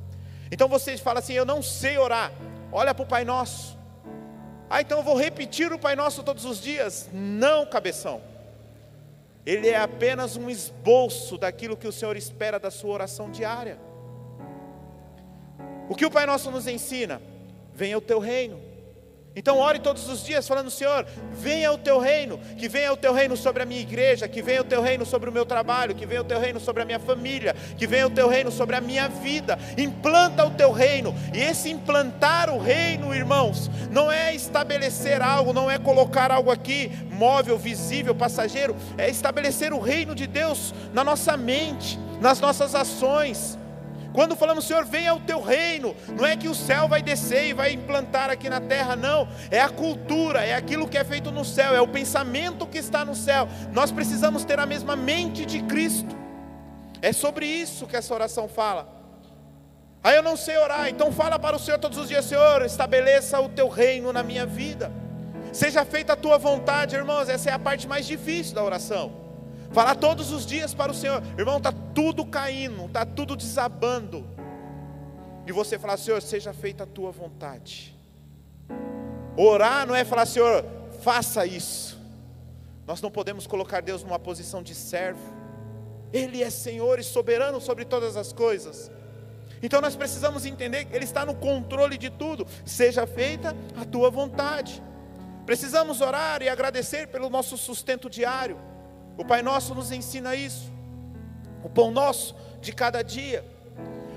Então 0.51 0.67
você 0.67 0.97
fala 0.97 1.19
assim: 1.19 1.33
eu 1.33 1.45
não 1.45 1.61
sei 1.61 1.95
orar. 1.99 2.31
Olha 2.71 2.91
para 2.95 3.03
o 3.03 3.07
Pai 3.07 3.23
Nosso. 3.23 3.77
Ah, 4.67 4.81
então 4.81 4.97
eu 4.97 5.03
vou 5.03 5.15
repetir 5.15 5.71
o 5.71 5.77
Pai 5.77 5.95
Nosso 5.95 6.23
todos 6.23 6.43
os 6.43 6.59
dias. 6.59 7.07
Não, 7.13 7.67
cabeção. 7.67 8.19
Ele 9.45 9.69
é 9.69 9.77
apenas 9.77 10.35
um 10.35 10.49
esboço 10.49 11.37
daquilo 11.37 11.77
que 11.77 11.87
o 11.87 11.91
Senhor 11.91 12.17
espera 12.17 12.59
da 12.59 12.71
sua 12.71 12.95
oração 12.95 13.29
diária. 13.29 13.79
O 15.89 15.95
que 15.95 16.05
o 16.05 16.11
Pai 16.11 16.25
Nosso 16.27 16.51
nos 16.51 16.67
ensina? 16.67 17.19
Venha 17.73 17.97
o 17.97 18.01
teu 18.01 18.19
reino. 18.19 18.69
Então 19.35 19.57
ore 19.57 19.79
todos 19.79 20.09
os 20.09 20.23
dias 20.23 20.47
falando, 20.47 20.69
Senhor, 20.69 21.05
venha 21.31 21.71
o 21.71 21.77
teu 21.77 21.99
reino, 21.99 22.39
que 22.57 22.67
venha 22.67 22.91
o 22.91 22.97
teu 22.97 23.13
reino 23.13 23.37
sobre 23.37 23.63
a 23.63 23.65
minha 23.65 23.79
igreja, 23.79 24.27
que 24.27 24.41
venha 24.41 24.61
o 24.61 24.65
teu 24.65 24.81
reino 24.81 25.05
sobre 25.05 25.29
o 25.29 25.33
meu 25.33 25.45
trabalho, 25.45 25.95
que 25.95 26.05
venha 26.05 26.21
o 26.21 26.25
teu 26.25 26.39
reino 26.39 26.59
sobre 26.59 26.81
a 26.83 26.85
minha 26.85 26.99
família, 26.99 27.55
que 27.77 27.87
venha 27.87 28.07
o 28.07 28.09
teu 28.09 28.27
reino 28.27 28.51
sobre 28.51 28.75
a 28.75 28.81
minha 28.81 29.07
vida. 29.07 29.57
Implanta 29.77 30.45
o 30.45 30.51
teu 30.51 30.71
reino. 30.71 31.15
E 31.33 31.39
esse 31.39 31.69
implantar 31.69 32.49
o 32.49 32.59
reino, 32.59 33.13
irmãos, 33.13 33.69
não 33.91 34.11
é 34.11 34.33
estabelecer 34.35 35.21
algo, 35.21 35.53
não 35.53 35.69
é 35.69 35.77
colocar 35.77 36.31
algo 36.31 36.51
aqui 36.51 36.91
móvel, 37.09 37.57
visível, 37.57 38.13
passageiro, 38.15 38.75
é 38.97 39.09
estabelecer 39.09 39.73
o 39.73 39.79
reino 39.79 40.15
de 40.15 40.27
Deus 40.27 40.73
na 40.91 41.03
nossa 41.03 41.37
mente, 41.37 41.99
nas 42.19 42.39
nossas 42.39 42.73
ações. 42.73 43.58
Quando 44.19 44.35
falamos, 44.35 44.65
Senhor, 44.65 44.83
venha 44.83 45.15
o 45.15 45.21
teu 45.21 45.39
reino, 45.39 45.95
não 46.09 46.25
é 46.25 46.35
que 46.35 46.49
o 46.49 46.53
céu 46.53 46.89
vai 46.89 47.01
descer 47.01 47.45
e 47.45 47.53
vai 47.53 47.71
implantar 47.71 48.29
aqui 48.29 48.49
na 48.49 48.59
terra, 48.59 48.93
não. 48.93 49.29
É 49.49 49.61
a 49.61 49.69
cultura, 49.69 50.43
é 50.43 50.53
aquilo 50.53 50.89
que 50.89 50.97
é 50.97 51.05
feito 51.05 51.31
no 51.31 51.45
céu, 51.45 51.73
é 51.73 51.79
o 51.79 51.87
pensamento 51.87 52.67
que 52.67 52.79
está 52.79 53.05
no 53.05 53.15
céu. 53.15 53.47
Nós 53.71 53.93
precisamos 53.93 54.43
ter 54.43 54.59
a 54.59 54.65
mesma 54.65 54.93
mente 54.93 55.45
de 55.45 55.61
Cristo. 55.61 56.13
É 57.01 57.13
sobre 57.13 57.45
isso 57.45 57.87
que 57.87 57.95
essa 57.95 58.13
oração 58.13 58.49
fala. 58.49 58.89
Aí 60.03 60.17
eu 60.17 60.21
não 60.21 60.35
sei 60.35 60.57
orar, 60.57 60.89
então 60.89 61.13
fala 61.13 61.39
para 61.39 61.55
o 61.55 61.59
Senhor 61.59 61.79
todos 61.79 61.97
os 61.97 62.09
dias, 62.09 62.25
Senhor, 62.25 62.65
estabeleça 62.65 63.39
o 63.39 63.47
teu 63.47 63.69
reino 63.69 64.11
na 64.11 64.21
minha 64.21 64.45
vida. 64.45 64.91
Seja 65.53 65.85
feita 65.85 66.11
a 66.11 66.17
tua 66.17 66.37
vontade, 66.37 66.93
irmãos, 66.93 67.29
essa 67.29 67.51
é 67.51 67.53
a 67.53 67.59
parte 67.59 67.87
mais 67.87 68.05
difícil 68.05 68.53
da 68.53 68.65
oração. 68.65 69.28
Falar 69.71 69.95
todos 69.95 70.31
os 70.31 70.45
dias 70.45 70.73
para 70.73 70.91
o 70.91 70.95
Senhor, 70.95 71.21
irmão, 71.37 71.57
está 71.57 71.71
tudo 71.71 72.25
caindo, 72.25 72.85
está 72.85 73.05
tudo 73.05 73.35
desabando. 73.35 74.27
E 75.45 75.51
você 75.51 75.77
falar, 75.77 75.97
Senhor, 75.97 76.21
seja 76.21 76.53
feita 76.53 76.83
a 76.83 76.87
tua 76.87 77.11
vontade. 77.11 77.97
Orar 79.37 79.87
não 79.87 79.95
é 79.95 80.03
falar, 80.03 80.25
Senhor, 80.25 80.65
faça 81.01 81.45
isso. 81.45 81.99
Nós 82.85 83.01
não 83.01 83.11
podemos 83.11 83.45
colocar 83.45 83.81
Deus 83.81 84.03
numa 84.03 84.19
posição 84.19 84.63
de 84.63 84.73
servo. 84.73 85.33
Ele 86.11 86.41
é 86.41 86.49
Senhor 86.49 86.99
e 86.99 87.03
soberano 87.03 87.61
sobre 87.61 87.85
todas 87.85 88.17
as 88.17 88.33
coisas. 88.33 88.91
Então 89.61 89.81
nós 89.81 89.95
precisamos 89.95 90.45
entender 90.45 90.85
que 90.85 90.95
Ele 90.95 91.05
está 91.05 91.25
no 91.25 91.35
controle 91.35 91.97
de 91.97 92.09
tudo. 92.09 92.47
Seja 92.65 93.05
feita 93.05 93.55
a 93.79 93.85
tua 93.85 94.09
vontade. 94.09 94.81
Precisamos 95.45 96.01
orar 96.01 96.41
e 96.41 96.49
agradecer 96.49 97.07
pelo 97.07 97.29
nosso 97.29 97.57
sustento 97.57 98.09
diário. 98.09 98.57
O 99.19 99.25
Pai 99.25 99.41
Nosso 99.41 99.75
nos 99.75 99.91
ensina 99.91 100.33
isso. 100.33 100.71
O 101.61 101.69
pão 101.69 101.91
nosso 101.91 102.33
de 102.61 102.71
cada 102.71 103.01
dia. 103.01 103.43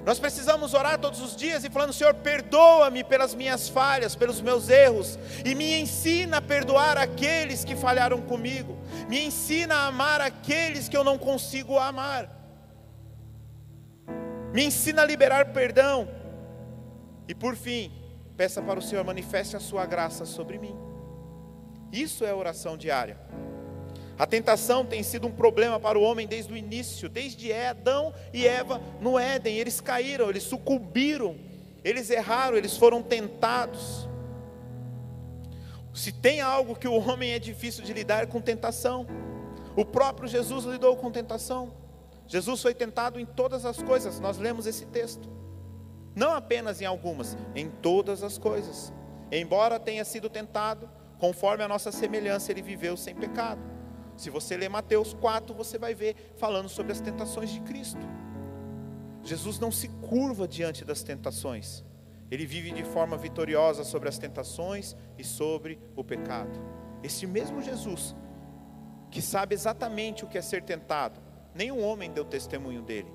Nós 0.06 0.20
precisamos 0.20 0.74
orar 0.74 0.96
todos 0.96 1.20
os 1.20 1.34
dias 1.34 1.64
e 1.64 1.70
falando, 1.70 1.92
Senhor, 1.92 2.14
perdoa-me 2.14 3.02
pelas 3.02 3.34
minhas 3.34 3.68
falhas, 3.68 4.14
pelos 4.14 4.40
meus 4.40 4.68
erros, 4.68 5.18
e 5.44 5.56
me 5.56 5.80
ensina 5.80 6.36
a 6.36 6.42
perdoar 6.42 6.96
aqueles 6.96 7.64
que 7.64 7.74
falharam 7.74 8.20
comigo, 8.20 8.78
me 9.08 9.24
ensina 9.24 9.74
a 9.74 9.86
amar 9.86 10.20
aqueles 10.20 10.88
que 10.88 10.96
eu 10.96 11.04
não 11.04 11.16
consigo 11.16 11.78
amar, 11.78 12.28
me 14.52 14.64
ensina 14.64 15.02
a 15.02 15.04
liberar 15.04 15.52
perdão, 15.52 16.08
e 17.28 17.34
por 17.34 17.54
fim, 17.54 17.92
peça 18.36 18.60
para 18.60 18.80
o 18.80 18.82
Senhor, 18.82 19.04
manifeste 19.04 19.56
a 19.56 19.60
sua 19.60 19.86
graça 19.86 20.24
sobre 20.24 20.58
mim. 20.58 20.76
Isso 21.92 22.24
é 22.24 22.34
oração 22.34 22.76
diária. 22.76 23.20
A 24.22 24.26
tentação 24.26 24.86
tem 24.86 25.02
sido 25.02 25.26
um 25.26 25.32
problema 25.32 25.80
para 25.80 25.98
o 25.98 26.02
homem 26.02 26.28
desde 26.28 26.52
o 26.52 26.56
início, 26.56 27.08
desde 27.08 27.52
Adão 27.52 28.14
e 28.32 28.46
Eva 28.46 28.80
no 29.00 29.18
Éden. 29.18 29.56
Eles 29.56 29.80
caíram, 29.80 30.30
eles 30.30 30.44
sucumbiram, 30.44 31.36
eles 31.82 32.08
erraram, 32.08 32.56
eles 32.56 32.76
foram 32.76 33.02
tentados. 33.02 34.08
Se 35.92 36.12
tem 36.12 36.40
algo 36.40 36.76
que 36.76 36.86
o 36.86 36.94
homem 36.94 37.32
é 37.32 37.40
difícil 37.40 37.82
de 37.82 37.92
lidar 37.92 38.22
é 38.22 38.26
com 38.26 38.40
tentação. 38.40 39.08
O 39.74 39.84
próprio 39.84 40.28
Jesus 40.28 40.66
lidou 40.66 40.96
com 40.96 41.10
tentação. 41.10 41.74
Jesus 42.28 42.62
foi 42.62 42.74
tentado 42.74 43.18
em 43.18 43.26
todas 43.26 43.66
as 43.66 43.82
coisas, 43.82 44.20
nós 44.20 44.38
lemos 44.38 44.68
esse 44.68 44.86
texto. 44.86 45.28
Não 46.14 46.32
apenas 46.32 46.80
em 46.80 46.84
algumas, 46.84 47.36
em 47.56 47.68
todas 47.68 48.22
as 48.22 48.38
coisas. 48.38 48.92
Embora 49.32 49.80
tenha 49.80 50.04
sido 50.04 50.30
tentado, 50.30 50.88
conforme 51.18 51.64
a 51.64 51.68
nossa 51.68 51.90
semelhança, 51.90 52.52
ele 52.52 52.62
viveu 52.62 52.96
sem 52.96 53.16
pecado. 53.16 53.81
Se 54.16 54.30
você 54.30 54.56
ler 54.56 54.68
Mateus 54.68 55.14
4, 55.14 55.54
você 55.54 55.78
vai 55.78 55.94
ver 55.94 56.16
falando 56.36 56.68
sobre 56.68 56.92
as 56.92 57.00
tentações 57.00 57.50
de 57.50 57.60
Cristo. 57.60 58.06
Jesus 59.22 59.58
não 59.58 59.70
se 59.70 59.88
curva 59.88 60.46
diante 60.48 60.84
das 60.84 61.02
tentações, 61.02 61.84
ele 62.32 62.46
vive 62.46 62.72
de 62.72 62.82
forma 62.82 63.14
vitoriosa 63.14 63.84
sobre 63.84 64.08
as 64.08 64.16
tentações 64.16 64.96
e 65.18 65.22
sobre 65.22 65.78
o 65.94 66.02
pecado. 66.02 66.58
Esse 67.02 67.26
mesmo 67.26 67.60
Jesus, 67.60 68.16
que 69.10 69.20
sabe 69.20 69.54
exatamente 69.54 70.24
o 70.24 70.26
que 70.26 70.38
é 70.38 70.40
ser 70.40 70.62
tentado, 70.62 71.20
nenhum 71.54 71.84
homem 71.84 72.10
deu 72.10 72.24
testemunho 72.24 72.80
dele. 72.80 73.12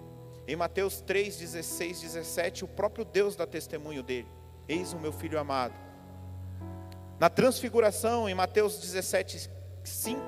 Em 0.47 0.55
Mateus 0.55 1.01
3, 1.01 1.35
16, 1.35 2.01
17, 2.01 2.63
o 2.63 2.67
próprio 2.67 3.03
Deus 3.03 3.35
dá 3.35 3.47
testemunho 3.47 4.03
dele: 4.03 4.27
Eis 4.67 4.93
o 4.93 4.99
meu 4.99 5.11
filho 5.11 5.39
amado. 5.39 5.73
Na 7.19 7.27
transfiguração, 7.27 8.29
em 8.29 8.35
Mateus 8.35 8.77
17, 8.77 9.49
5, 9.83 10.21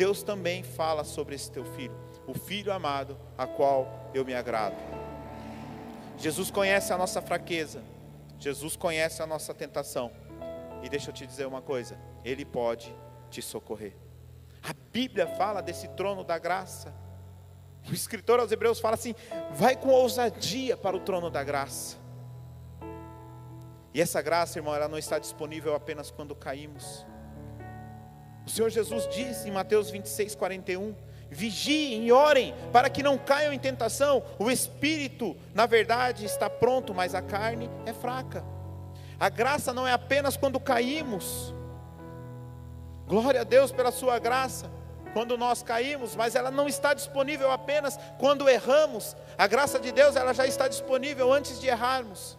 Deus 0.00 0.22
também 0.22 0.62
fala 0.62 1.04
sobre 1.04 1.34
esse 1.34 1.50
teu 1.50 1.62
filho, 1.62 1.94
o 2.26 2.32
filho 2.32 2.72
amado, 2.72 3.18
a 3.36 3.46
qual 3.46 4.10
eu 4.14 4.24
me 4.24 4.32
agrado. 4.32 4.74
Jesus 6.16 6.50
conhece 6.50 6.90
a 6.90 6.96
nossa 6.96 7.20
fraqueza, 7.20 7.82
Jesus 8.38 8.76
conhece 8.76 9.20
a 9.20 9.26
nossa 9.26 9.52
tentação. 9.52 10.10
E 10.82 10.88
deixa 10.88 11.10
eu 11.10 11.12
te 11.12 11.26
dizer 11.26 11.46
uma 11.46 11.60
coisa: 11.60 11.98
Ele 12.24 12.46
pode 12.46 12.96
te 13.28 13.42
socorrer. 13.42 13.94
A 14.62 14.72
Bíblia 14.90 15.26
fala 15.36 15.60
desse 15.60 15.86
trono 15.88 16.24
da 16.24 16.38
graça. 16.38 16.94
O 17.86 17.92
escritor 17.92 18.40
aos 18.40 18.50
Hebreus 18.50 18.80
fala 18.80 18.94
assim: 18.94 19.14
vai 19.50 19.76
com 19.76 19.90
ousadia 19.90 20.78
para 20.78 20.96
o 20.96 21.00
trono 21.00 21.28
da 21.28 21.44
graça. 21.44 21.98
E 23.92 24.00
essa 24.00 24.22
graça, 24.22 24.58
irmão, 24.58 24.74
ela 24.74 24.88
não 24.88 24.96
está 24.96 25.18
disponível 25.18 25.74
apenas 25.74 26.10
quando 26.10 26.34
caímos. 26.34 27.04
O 28.46 28.50
Senhor 28.50 28.70
Jesus 28.70 29.08
disse 29.08 29.48
em 29.48 29.52
Mateus 29.52 29.90
26, 29.90 30.34
41: 30.34 30.94
Vigiem 31.30 32.06
e 32.06 32.12
orem 32.12 32.54
para 32.72 32.90
que 32.90 33.02
não 33.02 33.16
caiam 33.16 33.52
em 33.52 33.58
tentação. 33.58 34.22
O 34.38 34.50
espírito, 34.50 35.36
na 35.54 35.66
verdade, 35.66 36.24
está 36.24 36.50
pronto, 36.50 36.92
mas 36.92 37.14
a 37.14 37.22
carne 37.22 37.70
é 37.86 37.92
fraca. 37.92 38.44
A 39.18 39.28
graça 39.28 39.72
não 39.72 39.86
é 39.86 39.92
apenas 39.92 40.36
quando 40.36 40.58
caímos. 40.58 41.54
Glória 43.06 43.42
a 43.42 43.44
Deus 43.44 43.70
pela 43.70 43.92
sua 43.92 44.18
graça. 44.18 44.70
Quando 45.12 45.36
nós 45.36 45.62
caímos, 45.62 46.14
mas 46.14 46.34
ela 46.34 46.50
não 46.50 46.68
está 46.68 46.94
disponível 46.94 47.50
apenas 47.50 47.98
quando 48.18 48.48
erramos. 48.48 49.16
A 49.36 49.46
graça 49.46 49.78
de 49.78 49.92
Deus, 49.92 50.16
ela 50.16 50.32
já 50.32 50.46
está 50.46 50.68
disponível 50.68 51.32
antes 51.32 51.60
de 51.60 51.66
errarmos. 51.66 52.38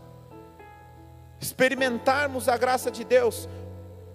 Experimentarmos 1.39 2.47
a 2.47 2.57
graça 2.57 2.89
de 2.89 3.03
Deus 3.03 3.47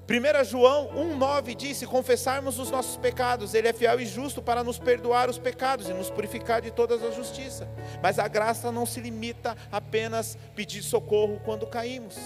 1 0.09 0.45
João 0.45 0.89
1,9 0.95 1.57
diz: 1.57 1.79
Se 1.79 1.87
confessarmos 1.87 2.61
os 2.61 2.71
nossos 2.71 2.97
pecados, 2.97 3.55
Ele 3.55 3.67
é 3.67 3.73
fiel 3.73 3.99
e 4.01 4.07
justo 4.07 4.41
para 4.41 4.63
nos 4.63 4.79
perdoar 4.79 5.29
os 5.29 5.37
pecados 5.37 5.89
e 5.89 5.93
nos 5.93 6.11
purificar 6.11 6.63
de 6.63 6.71
todas 6.71 7.03
as 7.03 7.15
justiça. 7.17 7.69
Mas 8.01 8.21
a 8.21 8.29
graça 8.29 8.71
não 8.71 8.87
se 8.87 9.01
limita 9.01 9.57
apenas 9.71 10.39
pedir 10.55 10.83
socorro 10.83 11.41
quando 11.45 11.67
caímos. 11.67 12.17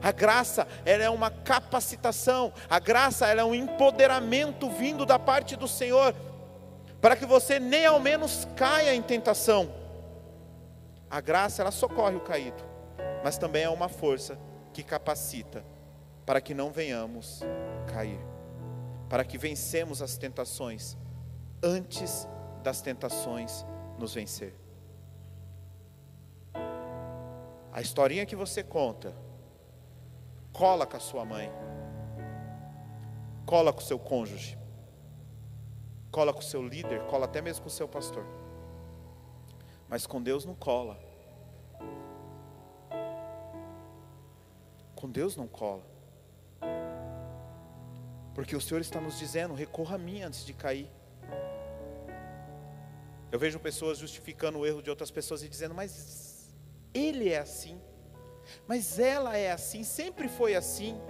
A 0.00 0.12
graça, 0.12 0.68
ela 0.84 1.02
é 1.02 1.10
uma 1.10 1.28
capacitação, 1.28 2.52
a 2.70 2.78
graça, 2.78 3.26
ela 3.26 3.40
é 3.40 3.44
um 3.44 3.54
empoderamento 3.54 4.70
vindo 4.70 5.04
da 5.04 5.18
parte 5.18 5.56
do 5.56 5.66
Senhor, 5.66 6.14
para 7.00 7.16
que 7.16 7.26
você 7.26 7.58
nem 7.58 7.84
ao 7.84 7.98
menos 7.98 8.46
caia 8.54 8.94
em 8.94 9.02
tentação. 9.02 9.74
A 11.10 11.20
graça, 11.20 11.62
ela 11.62 11.72
socorre 11.72 12.14
o 12.14 12.20
caído, 12.20 12.62
mas 13.24 13.36
também 13.36 13.64
é 13.64 13.68
uma 13.68 13.88
força 13.88 14.38
que 14.72 14.84
capacita 14.84 15.64
para 16.28 16.42
que 16.42 16.52
não 16.52 16.70
venhamos 16.70 17.40
cair, 17.86 18.20
para 19.08 19.24
que 19.24 19.38
vencemos 19.38 20.02
as 20.02 20.18
tentações 20.18 20.94
antes 21.62 22.28
das 22.62 22.82
tentações 22.82 23.64
nos 23.98 24.12
vencer. 24.12 24.54
A 27.72 27.80
historinha 27.80 28.26
que 28.26 28.36
você 28.36 28.62
conta, 28.62 29.14
cola 30.52 30.86
com 30.86 30.98
a 30.98 31.00
sua 31.00 31.24
mãe, 31.24 31.50
cola 33.46 33.72
com 33.72 33.80
o 33.80 33.82
seu 33.82 33.98
cônjuge, 33.98 34.58
cola 36.10 36.30
com 36.30 36.40
o 36.40 36.42
seu 36.42 36.62
líder, 36.62 37.06
cola 37.06 37.24
até 37.24 37.40
mesmo 37.40 37.62
com 37.62 37.68
o 37.68 37.72
seu 37.72 37.88
pastor. 37.88 38.26
Mas 39.88 40.06
com 40.06 40.20
Deus 40.20 40.44
não 40.44 40.54
cola. 40.54 41.00
Com 44.94 45.08
Deus 45.08 45.34
não 45.34 45.48
cola. 45.48 45.87
Porque 48.34 48.54
o 48.54 48.60
Senhor 48.60 48.80
está 48.80 49.00
nos 49.00 49.18
dizendo: 49.18 49.54
recorra 49.54 49.96
a 49.96 49.98
mim 49.98 50.22
antes 50.22 50.44
de 50.44 50.52
cair. 50.52 50.90
Eu 53.30 53.38
vejo 53.38 53.58
pessoas 53.58 53.98
justificando 53.98 54.58
o 54.58 54.66
erro 54.66 54.82
de 54.82 54.90
outras 54.90 55.10
pessoas 55.10 55.42
e 55.42 55.48
dizendo: 55.48 55.74
mas 55.74 56.54
ele 56.94 57.28
é 57.28 57.38
assim, 57.38 57.80
mas 58.66 58.98
ela 58.98 59.36
é 59.36 59.50
assim, 59.50 59.84
sempre 59.84 60.28
foi 60.28 60.54
assim. 60.54 61.00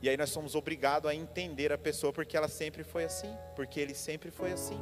E 0.00 0.08
aí 0.08 0.16
nós 0.16 0.30
somos 0.30 0.54
obrigados 0.54 1.10
a 1.10 1.14
entender 1.14 1.72
a 1.72 1.78
pessoa 1.78 2.12
porque 2.12 2.36
ela 2.36 2.48
sempre 2.48 2.84
foi 2.84 3.04
assim, 3.04 3.36
porque 3.56 3.80
ele 3.80 3.94
sempre 3.94 4.30
foi 4.30 4.52
assim. 4.52 4.78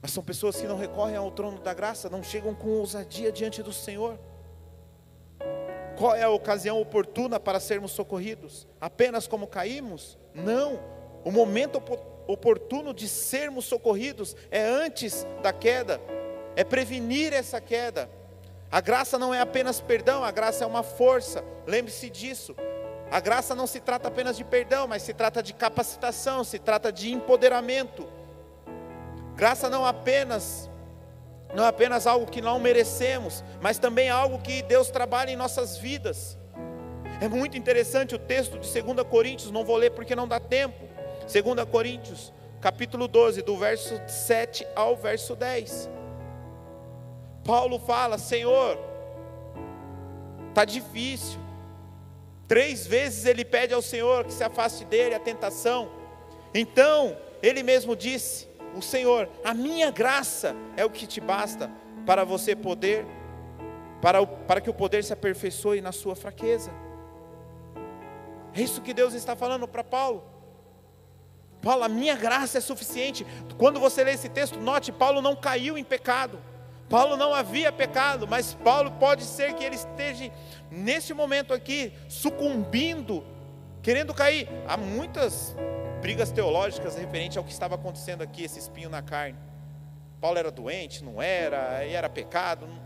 Mas 0.00 0.12
são 0.12 0.22
pessoas 0.22 0.58
que 0.58 0.66
não 0.66 0.78
recorrem 0.78 1.16
ao 1.16 1.30
trono 1.30 1.60
da 1.60 1.74
graça, 1.74 2.08
não 2.08 2.22
chegam 2.22 2.54
com 2.54 2.68
ousadia 2.68 3.30
diante 3.30 3.62
do 3.62 3.72
Senhor. 3.72 4.18
Qual 6.00 6.14
é 6.14 6.22
a 6.22 6.30
ocasião 6.30 6.80
oportuna 6.80 7.38
para 7.38 7.60
sermos 7.60 7.92
socorridos? 7.92 8.66
Apenas 8.80 9.26
como 9.26 9.46
caímos? 9.46 10.18
Não. 10.34 10.80
O 11.22 11.30
momento 11.30 11.78
oportuno 12.26 12.94
de 12.94 13.06
sermos 13.06 13.66
socorridos 13.66 14.34
é 14.50 14.64
antes 14.64 15.26
da 15.42 15.52
queda, 15.52 16.00
é 16.56 16.64
prevenir 16.64 17.34
essa 17.34 17.60
queda. 17.60 18.08
A 18.72 18.80
graça 18.80 19.18
não 19.18 19.34
é 19.34 19.40
apenas 19.42 19.78
perdão, 19.78 20.24
a 20.24 20.30
graça 20.30 20.64
é 20.64 20.66
uma 20.66 20.82
força. 20.82 21.44
Lembre-se 21.66 22.08
disso. 22.08 22.56
A 23.10 23.20
graça 23.20 23.54
não 23.54 23.66
se 23.66 23.78
trata 23.78 24.08
apenas 24.08 24.38
de 24.38 24.44
perdão, 24.44 24.86
mas 24.86 25.02
se 25.02 25.12
trata 25.12 25.42
de 25.42 25.52
capacitação, 25.52 26.42
se 26.44 26.58
trata 26.58 26.90
de 26.90 27.12
empoderamento. 27.12 28.08
Graça 29.36 29.68
não 29.68 29.84
apenas 29.84 30.69
não 31.54 31.64
apenas 31.64 32.06
algo 32.06 32.26
que 32.26 32.40
não 32.40 32.58
merecemos, 32.58 33.42
mas 33.60 33.78
também 33.78 34.08
algo 34.08 34.38
que 34.38 34.62
Deus 34.62 34.90
trabalha 34.90 35.30
em 35.30 35.36
nossas 35.36 35.76
vidas. 35.76 36.38
É 37.20 37.28
muito 37.28 37.56
interessante 37.56 38.14
o 38.14 38.18
texto 38.18 38.58
de 38.58 38.82
2 38.82 39.06
Coríntios, 39.06 39.50
não 39.50 39.64
vou 39.64 39.76
ler 39.76 39.90
porque 39.90 40.16
não 40.16 40.26
dá 40.26 40.40
tempo. 40.40 40.88
2 41.20 41.68
Coríntios, 41.70 42.32
capítulo 42.60 43.06
12, 43.06 43.42
do 43.42 43.56
verso 43.56 44.00
7 44.06 44.66
ao 44.74 44.96
verso 44.96 45.36
10. 45.36 45.90
Paulo 47.44 47.78
fala: 47.78 48.16
Senhor, 48.16 48.78
está 50.48 50.64
difícil. 50.64 51.38
Três 52.46 52.86
vezes 52.86 53.26
ele 53.26 53.44
pede 53.44 53.74
ao 53.74 53.82
Senhor 53.82 54.24
que 54.24 54.32
se 54.32 54.42
afaste 54.42 54.84
dele 54.84 55.14
a 55.14 55.20
tentação. 55.20 55.90
Então, 56.52 57.16
ele 57.42 57.62
mesmo 57.62 57.94
disse: 57.94 58.48
o 58.76 58.82
Senhor, 58.82 59.28
a 59.44 59.52
minha 59.52 59.90
graça 59.90 60.54
é 60.76 60.84
o 60.84 60.90
que 60.90 61.06
te 61.06 61.20
basta 61.20 61.70
para 62.06 62.24
você 62.24 62.54
poder, 62.54 63.06
para, 64.00 64.20
o, 64.20 64.26
para 64.26 64.60
que 64.60 64.70
o 64.70 64.74
poder 64.74 65.04
se 65.04 65.12
aperfeiçoe 65.12 65.80
na 65.80 65.92
sua 65.92 66.14
fraqueza. 66.14 66.70
É 68.54 68.60
isso 68.60 68.80
que 68.80 68.94
Deus 68.94 69.14
está 69.14 69.36
falando 69.36 69.66
para 69.66 69.84
Paulo. 69.84 70.24
Paulo, 71.62 71.84
a 71.84 71.88
minha 71.88 72.16
graça 72.16 72.58
é 72.58 72.60
suficiente. 72.60 73.26
Quando 73.58 73.78
você 73.78 74.02
lê 74.02 74.12
esse 74.12 74.28
texto, 74.28 74.58
note: 74.58 74.90
Paulo 74.90 75.20
não 75.20 75.36
caiu 75.36 75.76
em 75.76 75.84
pecado. 75.84 76.38
Paulo 76.88 77.16
não 77.16 77.32
havia 77.32 77.70
pecado, 77.70 78.26
mas 78.26 78.52
Paulo 78.52 78.90
pode 78.98 79.22
ser 79.22 79.54
que 79.54 79.62
ele 79.62 79.76
esteja 79.76 80.32
nesse 80.68 81.14
momento 81.14 81.54
aqui 81.54 81.92
sucumbindo, 82.08 83.24
querendo 83.82 84.14
cair. 84.14 84.48
Há 84.66 84.76
muitas 84.76 85.54
brigas 86.00 86.30
teológicas 86.30 86.96
referente 86.96 87.38
ao 87.38 87.44
que 87.44 87.52
estava 87.52 87.74
acontecendo 87.74 88.22
aqui, 88.22 88.44
esse 88.44 88.58
espinho 88.58 88.88
na 88.88 89.02
carne. 89.02 89.38
Paulo 90.20 90.38
era 90.38 90.50
doente, 90.50 91.02
não 91.02 91.20
era, 91.20 91.82
era 91.84 92.08
pecado, 92.08 92.66
não, 92.66 92.80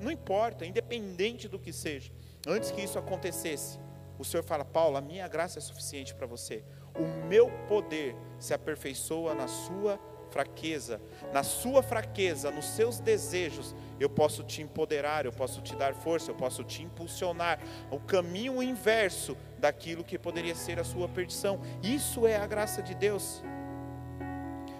não 0.00 0.10
importa, 0.10 0.66
independente 0.66 1.48
do 1.48 1.58
que 1.58 1.72
seja. 1.72 2.10
Antes 2.46 2.70
que 2.70 2.80
isso 2.80 2.98
acontecesse, 2.98 3.78
o 4.18 4.24
Senhor 4.24 4.42
fala: 4.42 4.64
Paulo, 4.64 4.96
a 4.96 5.00
minha 5.00 5.26
graça 5.28 5.58
é 5.58 5.62
suficiente 5.62 6.14
para 6.14 6.26
você. 6.26 6.64
O 6.94 7.26
meu 7.26 7.50
poder 7.68 8.16
se 8.38 8.52
aperfeiçoa 8.52 9.34
na 9.34 9.46
sua 9.46 10.00
fraqueza. 10.30 11.00
Na 11.32 11.42
sua 11.42 11.82
fraqueza, 11.82 12.50
nos 12.50 12.64
seus 12.64 12.98
desejos, 13.00 13.74
eu 13.98 14.08
posso 14.08 14.42
te 14.42 14.62
empoderar, 14.62 15.26
eu 15.26 15.32
posso 15.32 15.60
te 15.60 15.76
dar 15.76 15.94
força, 15.94 16.30
eu 16.30 16.34
posso 16.34 16.64
te 16.64 16.82
impulsionar. 16.82 17.60
O 17.90 17.98
caminho 18.00 18.62
inverso 18.62 19.36
daquilo 19.60 20.02
que 20.02 20.18
poderia 20.18 20.54
ser 20.54 20.80
a 20.80 20.84
sua 20.84 21.08
perdição. 21.08 21.60
Isso 21.82 22.26
é 22.26 22.36
a 22.36 22.46
graça 22.46 22.82
de 22.82 22.94
Deus. 22.94 23.44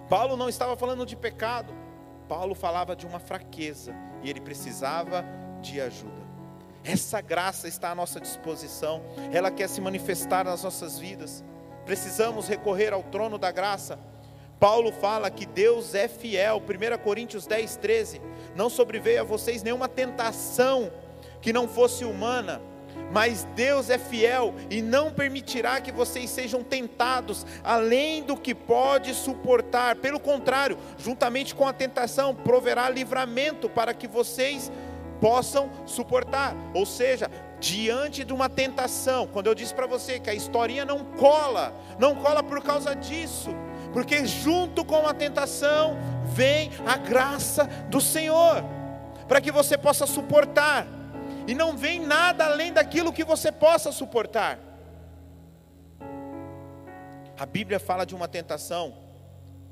Paulo 0.09 0.35
não 0.35 0.49
estava 0.49 0.75
falando 0.75 1.05
de 1.05 1.15
pecado, 1.15 1.73
Paulo 2.27 2.53
falava 2.53 2.95
de 2.95 3.05
uma 3.05 3.19
fraqueza 3.19 3.95
e 4.21 4.29
ele 4.29 4.41
precisava 4.41 5.23
de 5.61 5.79
ajuda. 5.79 6.21
Essa 6.83 7.21
graça 7.21 7.67
está 7.67 7.91
à 7.91 7.95
nossa 7.95 8.19
disposição, 8.19 9.01
ela 9.31 9.51
quer 9.51 9.69
se 9.69 9.79
manifestar 9.79 10.43
nas 10.43 10.63
nossas 10.63 10.97
vidas. 10.97 11.43
Precisamos 11.85 12.47
recorrer 12.47 12.91
ao 12.91 13.03
trono 13.03 13.37
da 13.37 13.51
graça. 13.51 13.97
Paulo 14.59 14.91
fala 14.91 15.31
que 15.31 15.45
Deus 15.45 15.95
é 15.95 16.07
fiel, 16.07 16.61
1 16.61 17.03
Coríntios 17.03 17.47
10, 17.47 17.77
13. 17.77 18.21
Não 18.55 18.69
sobreveio 18.69 19.21
a 19.21 19.23
vocês 19.23 19.63
nenhuma 19.63 19.87
tentação 19.87 20.91
que 21.41 21.51
não 21.51 21.67
fosse 21.67 22.05
humana, 22.05 22.61
mas 23.13 23.47
Deus 23.55 23.89
é 23.89 23.97
fiel 23.97 24.53
e 24.69 24.81
não 24.81 25.11
permitirá 25.11 25.79
que 25.81 25.91
vocês 25.91 26.29
sejam 26.29 26.63
tentados 26.63 27.45
além 27.63 28.23
do 28.23 28.37
que 28.37 28.55
pode 28.55 29.13
suportar. 29.13 29.95
Pelo 29.97 30.19
contrário, 30.19 30.77
juntamente 30.97 31.53
com 31.53 31.67
a 31.67 31.73
tentação, 31.73 32.33
proverá 32.33 32.89
livramento 32.89 33.69
para 33.69 33.93
que 33.93 34.07
vocês 34.07 34.71
possam 35.19 35.69
suportar. 35.85 36.55
Ou 36.73 36.85
seja, 36.85 37.29
diante 37.59 38.23
de 38.23 38.33
uma 38.33 38.49
tentação, 38.49 39.27
quando 39.27 39.47
eu 39.47 39.55
disse 39.55 39.73
para 39.73 39.85
você 39.85 40.19
que 40.19 40.29
a 40.29 40.33
historinha 40.33 40.83
não 40.83 41.05
cola, 41.05 41.73
não 41.99 42.15
cola 42.15 42.41
por 42.41 42.63
causa 42.63 42.95
disso, 42.95 43.51
porque 43.93 44.25
junto 44.25 44.83
com 44.83 45.05
a 45.05 45.13
tentação 45.13 45.97
vem 46.33 46.71
a 46.85 46.97
graça 46.97 47.65
do 47.89 48.01
Senhor 48.01 48.63
para 49.27 49.39
que 49.39 49.51
você 49.51 49.77
possa 49.77 50.07
suportar. 50.07 50.87
E 51.47 51.53
não 51.53 51.75
vem 51.75 51.99
nada 51.99 52.45
além 52.45 52.71
daquilo 52.71 53.13
que 53.13 53.23
você 53.23 53.51
possa 53.51 53.91
suportar. 53.91 54.59
A 57.37 57.45
Bíblia 57.45 57.79
fala 57.79 58.05
de 58.05 58.13
uma 58.13 58.27
tentação 58.27 58.95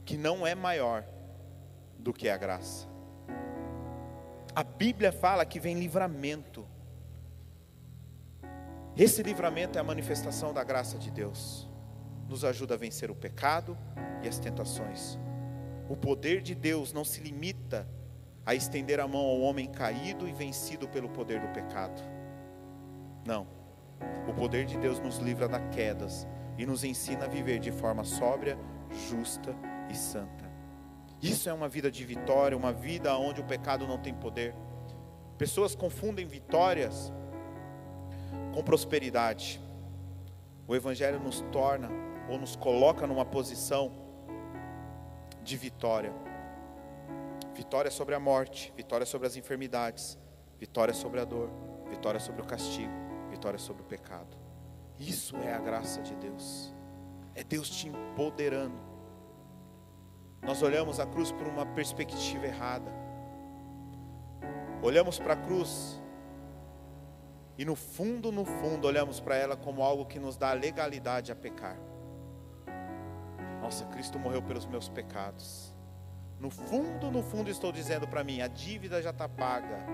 que 0.03 0.17
não 0.17 0.45
é 0.45 0.55
maior 0.55 1.05
do 1.99 2.11
que 2.11 2.27
a 2.27 2.35
graça. 2.35 2.87
A 4.55 4.63
Bíblia 4.63 5.11
fala 5.11 5.45
que 5.45 5.59
vem 5.59 5.79
livramento. 5.79 6.67
Esse 8.97 9.21
livramento 9.21 9.77
é 9.77 9.81
a 9.81 9.83
manifestação 9.83 10.51
da 10.51 10.63
graça 10.63 10.97
de 10.97 11.11
Deus. 11.11 11.69
Nos 12.27 12.43
ajuda 12.43 12.73
a 12.73 12.77
vencer 12.77 13.11
o 13.11 13.15
pecado 13.15 13.77
e 14.23 14.27
as 14.27 14.39
tentações. 14.39 15.19
O 15.87 15.95
poder 15.95 16.41
de 16.41 16.55
Deus 16.55 16.91
não 16.91 17.05
se 17.05 17.21
limita 17.21 17.87
a 18.49 18.55
estender 18.55 18.99
a 18.99 19.07
mão 19.07 19.21
ao 19.21 19.41
homem 19.41 19.67
caído 19.67 20.27
e 20.27 20.33
vencido 20.33 20.87
pelo 20.87 21.07
poder 21.07 21.39
do 21.39 21.49
pecado. 21.49 22.01
Não. 23.23 23.45
O 24.27 24.33
poder 24.33 24.65
de 24.65 24.75
Deus 24.75 24.99
nos 24.99 25.19
livra 25.19 25.47
das 25.47 25.61
quedas 25.75 26.27
e 26.57 26.65
nos 26.65 26.83
ensina 26.83 27.25
a 27.25 27.27
viver 27.27 27.59
de 27.59 27.71
forma 27.71 28.03
sóbria, 28.03 28.57
justa 29.07 29.55
e 29.87 29.93
santa. 29.95 30.49
Isso 31.21 31.47
é 31.47 31.53
uma 31.53 31.69
vida 31.69 31.91
de 31.91 32.03
vitória, 32.03 32.57
uma 32.57 32.73
vida 32.73 33.15
onde 33.19 33.39
o 33.39 33.43
pecado 33.43 33.85
não 33.85 33.99
tem 33.99 34.15
poder. 34.15 34.55
Pessoas 35.37 35.75
confundem 35.75 36.25
vitórias 36.25 37.13
com 38.51 38.63
prosperidade. 38.63 39.61
O 40.67 40.75
Evangelho 40.75 41.19
nos 41.19 41.41
torna 41.51 41.87
ou 42.27 42.39
nos 42.39 42.55
coloca 42.55 43.05
numa 43.05 43.25
posição 43.25 43.91
de 45.43 45.55
vitória. 45.55 46.28
Vitória 47.59 47.91
sobre 47.91 48.15
a 48.15 48.19
morte, 48.19 48.73
vitória 48.75 49.05
sobre 49.05 49.27
as 49.27 49.35
enfermidades, 49.35 50.17
vitória 50.57 50.93
sobre 50.93 51.19
a 51.19 51.25
dor, 51.25 51.49
vitória 51.89 52.19
sobre 52.19 52.41
o 52.41 52.45
castigo, 52.45 52.93
vitória 53.29 53.59
sobre 53.59 53.81
o 53.81 53.85
pecado. 53.85 54.37
Isso 54.97 55.35
é 55.37 55.53
a 55.53 55.59
graça 55.59 56.01
de 56.01 56.15
Deus. 56.15 56.73
É 57.35 57.43
Deus 57.43 57.69
te 57.69 57.89
empoderando 57.89 58.89
nós 60.41 60.61
olhamos 60.61 60.99
a 60.99 61.05
cruz 61.05 61.31
por 61.31 61.47
uma 61.47 61.65
perspectiva 61.65 62.45
errada. 62.45 62.91
Olhamos 64.81 65.19
para 65.19 65.33
a 65.33 65.37
cruz 65.37 66.01
e 67.57 67.65
no 67.65 67.75
fundo, 67.75 68.31
no 68.31 68.45
fundo, 68.45 68.87
olhamos 68.87 69.19
para 69.19 69.35
ela 69.35 69.57
como 69.57 69.83
algo 69.83 70.05
que 70.05 70.17
nos 70.17 70.37
dá 70.37 70.53
legalidade 70.53 71.31
a 71.31 71.35
pecar. 71.35 71.77
Nossa, 73.61 73.85
Cristo 73.87 74.17
morreu 74.17 74.41
pelos 74.41 74.65
meus 74.65 74.87
pecados. 74.87 75.75
No 76.39 76.49
fundo, 76.49 77.11
no 77.11 77.21
fundo, 77.21 77.49
estou 77.49 77.71
dizendo 77.71 78.07
para 78.07 78.23
mim: 78.23 78.41
a 78.41 78.47
dívida 78.47 79.01
já 79.01 79.09
está 79.09 79.27
paga. 79.27 79.85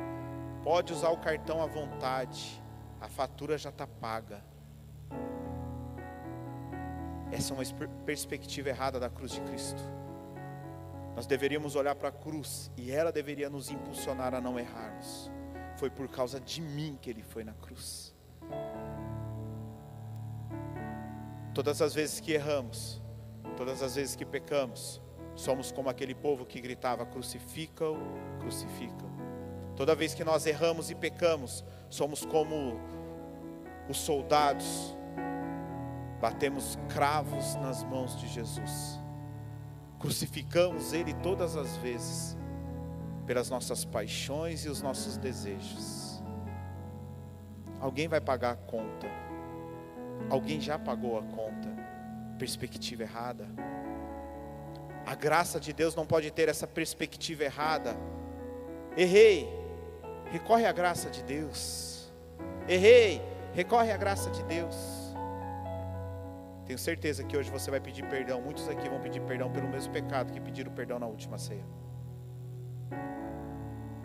Pode 0.63 0.93
usar 0.93 1.09
o 1.09 1.17
cartão 1.17 1.61
à 1.61 1.65
vontade. 1.65 2.61
A 3.01 3.07
fatura 3.07 3.57
já 3.57 3.69
está 3.69 3.87
paga. 3.87 4.43
Essa 7.31 7.53
é 7.53 7.57
uma 7.57 7.87
perspectiva 8.05 8.69
errada 8.69 8.99
da 8.99 9.09
cruz 9.09 9.31
de 9.31 9.41
Cristo. 9.41 9.81
Nós 11.15 11.25
deveríamos 11.25 11.75
olhar 11.75 11.95
para 11.95 12.09
a 12.09 12.11
cruz 12.11 12.71
e 12.77 12.91
ela 12.91 13.11
deveria 13.11 13.49
nos 13.49 13.71
impulsionar 13.71 14.33
a 14.35 14.41
não 14.41 14.59
errarmos. 14.59 15.31
Foi 15.77 15.89
por 15.89 16.07
causa 16.07 16.39
de 16.39 16.61
mim 16.61 16.97
que 17.01 17.09
ele 17.09 17.23
foi 17.23 17.43
na 17.43 17.53
cruz. 17.53 18.13
Todas 21.53 21.81
as 21.81 21.93
vezes 21.93 22.19
que 22.19 22.33
erramos, 22.33 23.01
todas 23.55 23.81
as 23.81 23.95
vezes 23.95 24.15
que 24.15 24.25
pecamos, 24.25 25.01
somos 25.35 25.71
como 25.71 25.89
aquele 25.89 26.15
povo 26.15 26.45
que 26.45 26.59
gritava: 26.61 27.05
crucificam, 27.05 27.97
crucificam. 28.39 29.13
Toda 29.75 29.93
vez 29.93 30.13
que 30.13 30.23
nós 30.23 30.45
erramos 30.45 30.89
e 30.89 30.95
pecamos, 30.95 31.63
somos 31.89 32.25
como 32.25 32.79
os 33.89 33.97
soldados, 33.97 34.95
batemos 36.21 36.77
cravos 36.87 37.55
nas 37.55 37.83
mãos 37.83 38.17
de 38.19 38.27
Jesus 38.27 39.05
crucificamos 40.05 40.93
Ele 40.93 41.13
todas 41.15 41.57
as 41.57 41.77
vezes, 41.77 42.37
pelas 43.25 43.49
nossas 43.49 43.83
paixões 43.83 44.63
e 44.63 44.69
os 44.69 44.79
nossos 44.79 45.17
desejos. 45.17 46.23
Alguém 47.79 48.07
vai 48.07 48.21
pagar 48.21 48.51
a 48.51 48.55
conta, 48.55 49.07
alguém 50.29 50.61
já 50.61 50.77
pagou 50.77 51.17
a 51.17 51.23
conta, 51.23 51.69
perspectiva 52.37 53.01
errada. 53.01 53.47
A 55.05 55.13
graça 55.13 55.59
de 55.59 55.71
Deus 55.71 55.95
não 55.95 56.05
pode 56.05 56.31
ter 56.31 56.49
essa 56.49 56.65
perspectiva 56.65 57.43
errada. 57.43 57.95
Errei, 58.97 59.47
recorre 60.31 60.65
à 60.65 60.71
graça 60.71 61.09
de 61.09 61.21
Deus. 61.23 62.11
Errei, 62.67 63.21
recorre 63.53 63.91
à 63.91 63.97
graça 63.97 64.29
de 64.31 64.43
Deus. 64.43 64.75
Tenho 66.65 66.79
certeza 66.79 67.23
que 67.23 67.37
hoje 67.37 67.51
você 67.51 67.69
vai 67.69 67.79
pedir 67.79 68.03
perdão. 68.09 68.41
Muitos 68.41 68.67
aqui 68.67 68.89
vão 68.89 68.99
pedir 68.99 69.21
perdão 69.21 69.51
pelo 69.51 69.67
mesmo 69.67 69.93
pecado 69.93 70.33
que 70.33 70.41
pediram 70.41 70.71
perdão 70.71 70.97
na 70.97 71.05
última 71.05 71.37
ceia. 71.37 71.63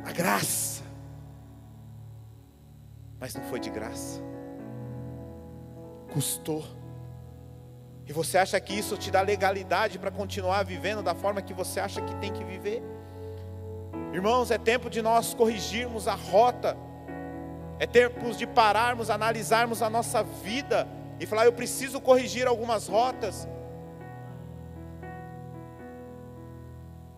A 0.05 0.13
graça. 0.13 0.85
Mas 3.19 3.35
não 3.35 3.43
foi 3.45 3.61
de 3.61 3.71
graça. 3.71 4.21
Custou. 6.13 6.63
E 8.11 8.13
você 8.13 8.39
acha 8.39 8.59
que 8.59 8.77
isso 8.77 8.97
te 8.97 9.09
dá 9.09 9.21
legalidade 9.21 9.97
para 9.97 10.11
continuar 10.11 10.65
vivendo 10.65 11.01
da 11.01 11.15
forma 11.15 11.41
que 11.41 11.55
você 11.55 11.79
acha 11.79 12.01
que 12.01 12.13
tem 12.17 12.33
que 12.33 12.43
viver? 12.43 12.83
Irmãos, 14.13 14.51
é 14.51 14.59
tempo 14.59 14.91
de 14.91 15.01
nós 15.01 15.33
corrigirmos 15.33 16.09
a 16.09 16.15
rota. 16.15 16.77
É 17.79 17.87
tempo 17.87 18.33
de 18.33 18.49
pararmos, 18.49 19.11
analisarmos 19.11 19.81
a 19.81 19.89
nossa 19.89 20.25
vida 20.25 20.89
e 21.21 21.25
falar: 21.25 21.45
eu 21.45 21.53
preciso 21.53 22.01
corrigir 22.01 22.49
algumas 22.49 22.89
rotas. 22.89 23.47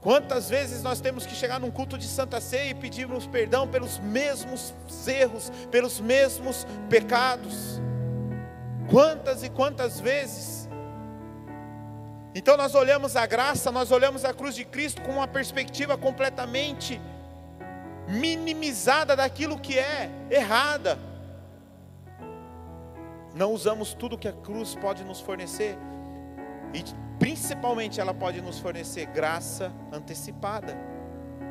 Quantas 0.02 0.50
vezes 0.50 0.82
nós 0.82 1.00
temos 1.00 1.24
que 1.24 1.34
chegar 1.34 1.58
num 1.58 1.70
culto 1.70 1.96
de 1.96 2.06
Santa 2.06 2.38
Ceia 2.38 2.68
e 2.68 2.74
pedirmos 2.74 3.26
perdão 3.26 3.66
pelos 3.66 3.98
mesmos 3.98 4.74
erros, 5.06 5.50
pelos 5.70 6.00
mesmos 6.00 6.66
pecados? 6.90 7.80
Quantas 8.90 9.42
e 9.42 9.48
quantas 9.48 9.98
vezes? 9.98 10.61
Então 12.34 12.56
nós 12.56 12.74
olhamos 12.74 13.16
a 13.16 13.26
graça, 13.26 13.70
nós 13.70 13.90
olhamos 13.90 14.24
a 14.24 14.32
cruz 14.32 14.54
de 14.54 14.64
Cristo 14.64 15.02
com 15.02 15.12
uma 15.12 15.28
perspectiva 15.28 15.98
completamente 15.98 17.00
minimizada 18.08 19.14
daquilo 19.14 19.58
que 19.58 19.78
é 19.78 20.10
errada 20.30 20.98
não 23.34 23.52
usamos 23.52 23.94
tudo 23.94 24.18
que 24.18 24.28
a 24.28 24.32
cruz 24.32 24.74
pode 24.74 25.04
nos 25.04 25.20
fornecer, 25.20 25.76
e 26.74 26.84
principalmente 27.18 28.00
ela 28.00 28.12
pode 28.12 28.40
nos 28.40 28.58
fornecer 28.58 29.06
graça 29.06 29.72
antecipada, 29.90 30.76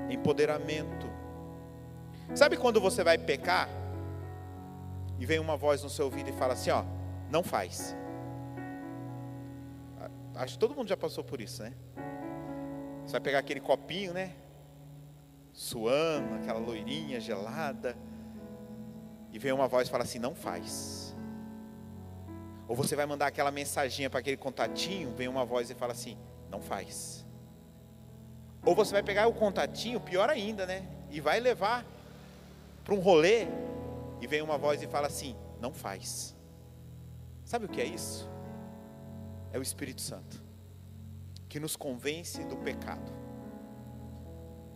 empoderamento. 0.10 1.10
Sabe 2.36 2.58
quando 2.58 2.80
você 2.80 3.04
vai 3.04 3.18
pecar 3.18 3.68
e 5.20 5.26
vem 5.26 5.40
uma 5.40 5.58
voz 5.58 5.84
no 5.84 5.90
seu 5.90 6.06
ouvido 6.06 6.30
e 6.30 6.34
fala 6.34 6.54
assim: 6.54 6.70
Ó, 6.70 6.84
não 7.30 7.44
faz. 7.44 7.96
Acho 10.36 10.54
que 10.54 10.60
todo 10.60 10.76
mundo 10.76 10.88
já 10.88 10.98
passou 10.98 11.24
por 11.24 11.42
isso, 11.42 11.62
né? 11.64 11.74
Você 13.06 13.12
vai 13.14 13.22
pegar 13.22 13.40
aquele 13.40 13.60
copinho, 13.60 14.14
né? 14.14 14.34
Suando, 15.54 16.36
aquela 16.36 16.60
loirinha 16.60 17.20
gelada, 17.20 17.98
e 19.34 19.40
vem 19.40 19.52
uma 19.52 19.68
voz 19.68 19.88
e 19.88 19.92
fala 19.92 20.04
assim: 20.04 20.20
Não 20.20 20.34
faz. 20.34 21.12
Ou 22.72 22.78
você 22.78 22.96
vai 22.96 23.06
mandar 23.06 23.28
aquela 23.28 23.52
mensaginha 23.52 24.10
para 24.10 24.22
aquele 24.22 24.38
contatinho, 24.38 25.14
vem 25.14 25.28
uma 25.28 25.44
voz 25.44 25.70
e 25.70 25.76
fala 25.76 25.92
assim: 25.92 26.18
não 26.50 26.62
faz. 26.62 27.26
Ou 28.66 28.74
você 28.74 28.94
vai 28.94 29.04
pegar 29.04 29.28
o 29.28 29.34
contatinho, 29.34 30.00
pior 30.00 30.30
ainda, 30.30 30.66
né? 30.66 30.88
E 31.10 31.20
vai 31.20 31.42
levar 31.42 31.86
para 32.86 32.94
um 32.94 33.00
rolê 33.02 33.46
e 34.22 34.26
vem 34.26 34.42
uma 34.42 34.58
voz 34.58 34.82
e 34.82 34.88
fala 34.88 35.08
assim: 35.08 35.36
não 35.60 35.74
faz. 35.74 36.34
Sabe 37.44 37.66
o 37.66 37.68
que 37.68 37.82
é 37.82 37.84
isso? 37.84 38.31
É 39.52 39.60
o 39.60 39.62
Espírito 39.62 40.02
Santo 40.02 40.52
que 41.52 41.60
nos 41.60 41.76
convence 41.76 42.42
do 42.46 42.56
pecado, 42.56 43.12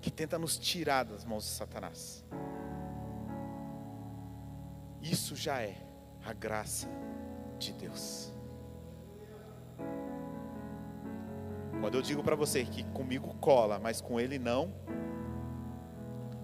que 0.01 0.11
tenta 0.11 0.37
nos 0.37 0.57
tirar 0.57 1.05
das 1.05 1.23
mãos 1.23 1.45
de 1.45 1.51
Satanás. 1.51 2.25
Isso 5.01 5.37
já 5.37 5.61
é 5.61 5.77
a 6.25 6.33
graça 6.33 6.89
de 7.57 7.71
Deus. 7.71 8.29
Quando 11.79 11.95
eu 11.95 12.01
digo 12.01 12.21
para 12.21 12.35
você 12.35 12.65
que 12.65 12.83
comigo 12.91 13.33
cola, 13.35 13.79
mas 13.79 14.01
com 14.01 14.19
ele 14.19 14.37
não, 14.37 14.73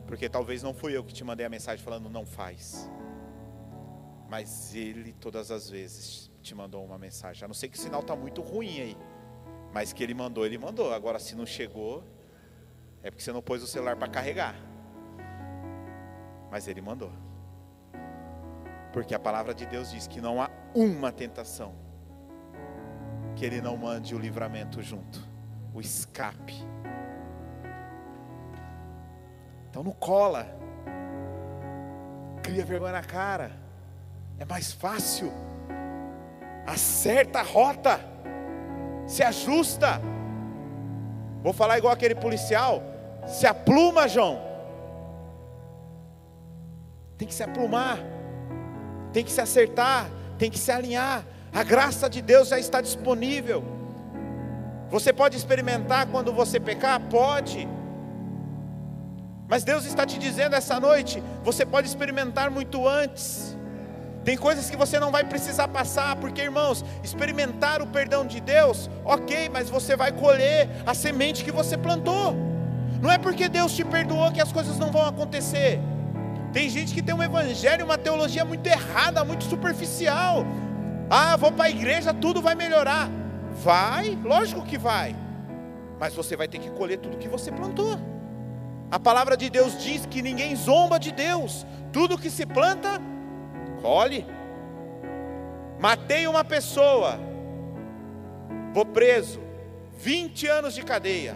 porque 0.07 0.29
talvez 0.29 0.63
não 0.63 0.73
fui 0.73 0.95
eu 0.95 1.03
que 1.03 1.13
te 1.13 1.25
mandei 1.25 1.45
a 1.45 1.49
mensagem 1.49 1.83
falando 1.83 2.09
não 2.09 2.25
faz, 2.25 2.89
mas 4.29 4.73
ele 4.73 5.11
todas 5.11 5.51
as 5.51 5.69
vezes 5.69 6.30
te 6.41 6.55
mandou 6.55 6.83
uma 6.83 6.97
mensagem. 6.97 7.45
A 7.45 7.47
não 7.47 7.53
ser 7.53 7.69
que 7.69 7.77
o 7.77 7.81
sinal 7.81 8.01
está 8.01 8.15
muito 8.15 8.41
ruim 8.41 8.81
aí, 8.81 8.97
mas 9.73 9.93
que 9.93 10.03
ele 10.03 10.13
mandou, 10.13 10.45
ele 10.45 10.57
mandou. 10.57 10.93
Agora, 10.93 11.19
se 11.19 11.35
não 11.35 11.45
chegou, 11.45 12.03
é 13.03 13.09
porque 13.09 13.23
você 13.23 13.31
não 13.31 13.41
pôs 13.41 13.63
o 13.63 13.67
celular 13.67 13.95
para 13.95 14.07
carregar. 14.07 14.55
Mas 16.51 16.67
Ele 16.67 16.81
mandou. 16.81 17.11
Porque 18.93 19.15
a 19.15 19.19
palavra 19.19 19.53
de 19.53 19.65
Deus 19.65 19.89
diz 19.89 20.05
que 20.05 20.21
não 20.21 20.41
há 20.41 20.49
uma 20.75 21.11
tentação 21.11 21.73
que 23.35 23.45
Ele 23.45 23.61
não 23.61 23.77
mande 23.77 24.13
o 24.13 24.19
livramento 24.19 24.81
junto, 24.81 25.25
o 25.73 25.79
escape. 25.79 26.55
Então 29.69 29.81
não 29.83 29.93
cola, 29.93 30.45
cria 32.43 32.65
vergonha 32.65 32.91
na 32.91 33.01
cara, 33.01 33.51
é 34.37 34.43
mais 34.43 34.73
fácil, 34.73 35.31
acerta 36.65 37.39
a 37.39 37.43
rota, 37.43 37.99
se 39.07 39.23
ajusta. 39.23 40.01
Vou 41.43 41.53
falar 41.53 41.77
igual 41.77 41.93
aquele 41.93 42.15
policial, 42.15 42.83
se 43.27 43.47
apluma, 43.47 44.07
João. 44.07 44.39
Tem 47.17 47.27
que 47.27 47.33
se 47.33 47.43
aplumar 47.43 47.99
tem 49.11 49.23
que 49.23 49.31
se 49.31 49.41
acertar, 49.41 50.09
tem 50.37 50.49
que 50.49 50.59
se 50.59 50.71
alinhar. 50.71 51.23
A 51.53 51.63
graça 51.63 52.09
de 52.09 52.21
Deus 52.21 52.47
já 52.47 52.57
está 52.57 52.81
disponível. 52.81 53.63
Você 54.89 55.11
pode 55.13 55.37
experimentar 55.37 56.07
quando 56.07 56.33
você 56.33 56.59
pecar? 56.59 56.99
Pode. 56.99 57.67
Mas 59.47 59.63
Deus 59.63 59.85
está 59.85 60.05
te 60.05 60.17
dizendo 60.17 60.55
essa 60.55 60.79
noite: 60.79 61.21
você 61.43 61.65
pode 61.65 61.87
experimentar 61.87 62.49
muito 62.49 62.87
antes. 62.87 63.50
Tem 64.23 64.37
coisas 64.37 64.69
que 64.69 64.77
você 64.77 64.99
não 64.99 65.11
vai 65.11 65.23
precisar 65.23 65.67
passar, 65.67 66.15
porque 66.17 66.41
irmãos, 66.41 66.85
experimentar 67.03 67.81
o 67.81 67.87
perdão 67.87 68.25
de 68.25 68.39
Deus, 68.39 68.89
ok, 69.03 69.49
mas 69.49 69.69
você 69.69 69.95
vai 69.95 70.11
colher 70.11 70.69
a 70.85 70.93
semente 70.93 71.43
que 71.43 71.51
você 71.51 71.75
plantou. 71.77 72.35
Não 73.01 73.11
é 73.11 73.17
porque 73.17 73.49
Deus 73.49 73.75
te 73.75 73.83
perdoou 73.83 74.31
que 74.31 74.39
as 74.39 74.51
coisas 74.51 74.77
não 74.77 74.91
vão 74.91 75.05
acontecer. 75.05 75.79
Tem 76.53 76.69
gente 76.69 76.93
que 76.93 77.01
tem 77.01 77.15
um 77.15 77.23
evangelho, 77.23 77.85
uma 77.85 77.97
teologia 77.97 78.45
muito 78.45 78.67
errada, 78.67 79.25
muito 79.25 79.45
superficial. 79.45 80.45
Ah, 81.09 81.35
vou 81.35 81.51
para 81.51 81.65
a 81.65 81.69
igreja, 81.69 82.13
tudo 82.13 82.41
vai 82.41 82.53
melhorar. 82.53 83.09
Vai, 83.63 84.17
lógico 84.23 84.61
que 84.61 84.77
vai. 84.77 85.15
Mas 85.99 86.13
você 86.13 86.35
vai 86.35 86.47
ter 86.47 86.59
que 86.59 86.69
colher 86.69 86.97
tudo 86.97 87.17
que 87.17 87.27
você 87.27 87.51
plantou. 87.51 87.99
A 88.91 88.99
palavra 88.99 89.35
de 89.35 89.49
Deus 89.49 89.81
diz 89.81 90.05
que 90.05 90.21
ninguém 90.21 90.55
zomba 90.55 90.99
de 90.99 91.11
Deus. 91.11 91.65
Tudo 91.91 92.17
que 92.17 92.29
se 92.29 92.45
planta, 92.45 93.01
colhe. 93.81 94.25
Matei 95.79 96.27
uma 96.27 96.43
pessoa, 96.43 97.19
vou 98.73 98.85
preso, 98.85 99.41
20 99.97 100.47
anos 100.47 100.73
de 100.75 100.83
cadeia. 100.83 101.35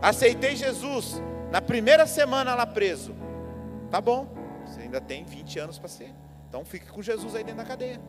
Aceitei 0.00 0.56
Jesus, 0.56 1.22
na 1.50 1.60
primeira 1.60 2.06
semana 2.06 2.54
lá 2.54 2.66
preso. 2.66 3.14
Tá 3.90 4.00
bom, 4.00 4.26
você 4.64 4.80
ainda 4.80 5.00
tem 5.00 5.24
20 5.24 5.58
anos 5.58 5.78
para 5.78 5.88
ser. 5.88 6.12
Então 6.48 6.64
fique 6.64 6.86
com 6.86 7.02
Jesus 7.02 7.34
aí 7.34 7.44
dentro 7.44 7.58
da 7.58 7.64
cadeia. 7.64 8.00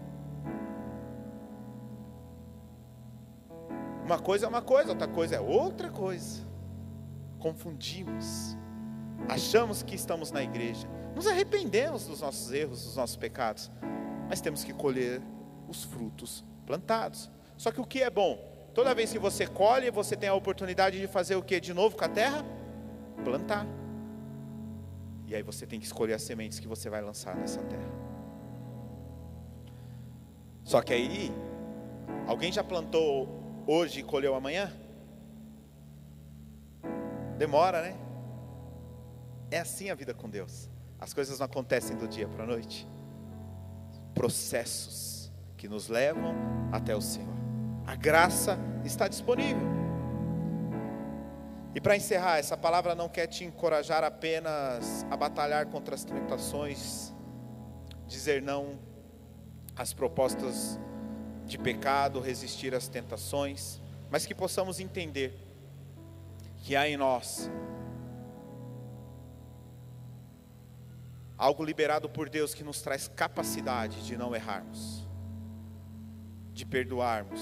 Uma 4.05 4.19
coisa 4.19 4.45
é 4.45 4.49
uma 4.49 4.61
coisa, 4.61 4.89
outra 4.89 5.07
coisa 5.07 5.35
é 5.35 5.39
outra 5.39 5.89
coisa. 5.89 6.43
Confundimos. 7.39 8.55
Achamos 9.27 9.81
que 9.81 9.95
estamos 9.95 10.31
na 10.31 10.43
igreja. 10.43 10.87
Nos 11.15 11.25
arrependemos 11.27 12.05
dos 12.05 12.19
nossos 12.19 12.51
erros, 12.51 12.83
dos 12.83 12.95
nossos 12.97 13.15
pecados. 13.15 13.71
Mas 14.27 14.41
temos 14.41 14.63
que 14.63 14.73
colher 14.73 15.21
os 15.67 15.83
frutos 15.83 16.43
plantados. 16.65 17.31
Só 17.57 17.71
que 17.71 17.79
o 17.79 17.85
que 17.85 18.03
é 18.03 18.09
bom? 18.09 18.37
Toda 18.73 18.93
vez 18.93 19.11
que 19.11 19.17
você 19.17 19.47
colhe, 19.47 19.89
você 19.89 20.17
tem 20.17 20.27
a 20.27 20.33
oportunidade 20.33 20.99
de 20.99 21.07
fazer 21.07 21.35
o 21.35 21.41
que 21.41 21.59
de 21.61 21.73
novo 21.73 21.95
com 21.95 22.03
a 22.03 22.09
terra? 22.09 22.43
Plantar. 23.23 23.65
E 25.27 25.33
aí 25.33 25.41
você 25.41 25.65
tem 25.65 25.79
que 25.79 25.85
escolher 25.85 26.13
as 26.13 26.21
sementes 26.21 26.59
que 26.59 26.67
você 26.67 26.89
vai 26.89 27.01
lançar 27.01 27.35
nessa 27.35 27.61
terra. 27.63 27.89
Só 30.63 30.81
que 30.81 30.93
aí, 30.93 31.31
alguém 32.27 32.51
já 32.51 32.63
plantou 32.63 33.63
hoje 33.65 34.01
e 34.01 34.03
colheu 34.03 34.35
amanhã? 34.35 34.71
Demora, 37.37 37.81
né? 37.81 37.95
É 39.49 39.59
assim 39.59 39.89
a 39.89 39.95
vida 39.95 40.13
com 40.13 40.29
Deus. 40.29 40.69
As 41.05 41.13
coisas 41.13 41.37
não 41.37 41.45
acontecem 41.45 41.95
do 41.95 42.07
dia 42.07 42.27
para 42.27 42.45
a 42.45 42.47
noite. 42.47 42.87
Processos 44.15 45.31
que 45.55 45.67
nos 45.67 45.87
levam 45.87 46.33
até 46.71 46.95
o 46.95 46.99
Senhor. 46.99 47.31
A 47.85 47.95
graça 47.95 48.57
está 48.83 49.07
disponível. 49.07 49.61
E 51.75 51.79
para 51.79 51.95
encerrar, 51.95 52.39
essa 52.39 52.57
palavra 52.57 52.95
não 52.95 53.07
quer 53.07 53.27
te 53.27 53.43
encorajar 53.45 54.03
apenas 54.03 55.05
a 55.11 55.15
batalhar 55.15 55.67
contra 55.67 55.93
as 55.93 56.03
tentações, 56.03 57.13
dizer 58.07 58.41
não 58.41 58.79
às 59.75 59.93
propostas 59.93 60.79
de 61.45 61.59
pecado, 61.59 62.19
resistir 62.19 62.73
às 62.73 62.87
tentações, 62.87 63.79
mas 64.09 64.25
que 64.25 64.33
possamos 64.33 64.79
entender 64.79 65.37
que 66.63 66.75
há 66.75 66.89
em 66.89 66.97
nós 66.97 67.47
algo 71.37 71.63
liberado 71.63 72.09
por 72.09 72.29
Deus 72.29 72.53
que 72.53 72.63
nos 72.63 72.81
traz 72.81 73.07
capacidade 73.07 74.05
de 74.05 74.17
não 74.17 74.35
errarmos, 74.35 75.07
de 76.53 76.65
perdoarmos, 76.65 77.41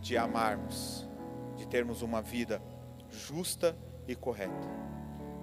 de 0.00 0.16
amarmos, 0.16 1.08
de 1.56 1.66
termos 1.66 2.02
uma 2.02 2.22
vida 2.22 2.62
justa 3.10 3.76
e 4.06 4.14
correta. 4.14 4.68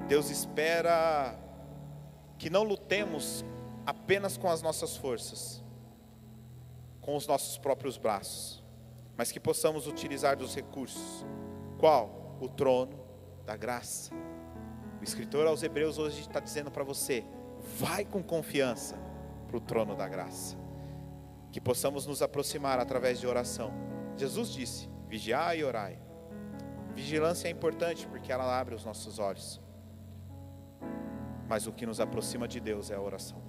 Deus 0.07 0.29
espera 0.29 1.37
que 2.37 2.49
não 2.49 2.63
lutemos 2.63 3.43
apenas 3.85 4.37
com 4.37 4.49
as 4.49 4.61
nossas 4.61 4.95
forças, 4.95 5.63
com 7.01 7.15
os 7.15 7.27
nossos 7.27 7.57
próprios 7.57 7.97
braços, 7.97 8.63
mas 9.17 9.31
que 9.31 9.39
possamos 9.39 9.87
utilizar 9.87 10.37
dos 10.37 10.55
recursos. 10.55 11.25
Qual? 11.77 12.37
O 12.39 12.47
trono 12.47 12.97
da 13.45 13.57
graça. 13.57 14.13
O 14.99 15.03
escritor 15.03 15.47
aos 15.47 15.63
Hebreus 15.63 15.97
hoje 15.97 16.21
está 16.21 16.39
dizendo 16.39 16.71
para 16.71 16.83
você: 16.83 17.25
vai 17.77 18.05
com 18.05 18.23
confiança 18.23 18.97
para 19.47 19.57
o 19.57 19.61
trono 19.61 19.95
da 19.95 20.07
graça. 20.07 20.57
Que 21.51 21.59
possamos 21.59 22.05
nos 22.05 22.21
aproximar 22.21 22.79
através 22.79 23.19
de 23.19 23.27
oração. 23.27 23.71
Jesus 24.15 24.49
disse: 24.49 24.89
vigiai 25.07 25.59
e 25.59 25.63
orai 25.63 26.09
Vigilância 26.99 27.47
é 27.47 27.51
importante 27.51 28.05
porque 28.07 28.29
ela 28.29 28.59
abre 28.59 28.75
os 28.75 28.83
nossos 28.83 29.19
olhos. 29.19 29.61
Mas 31.47 31.65
o 31.65 31.71
que 31.71 31.85
nos 31.85 32.01
aproxima 32.01 32.45
de 32.45 32.59
Deus 32.59 32.91
é 32.91 32.95
a 32.95 33.01
oração. 33.01 33.41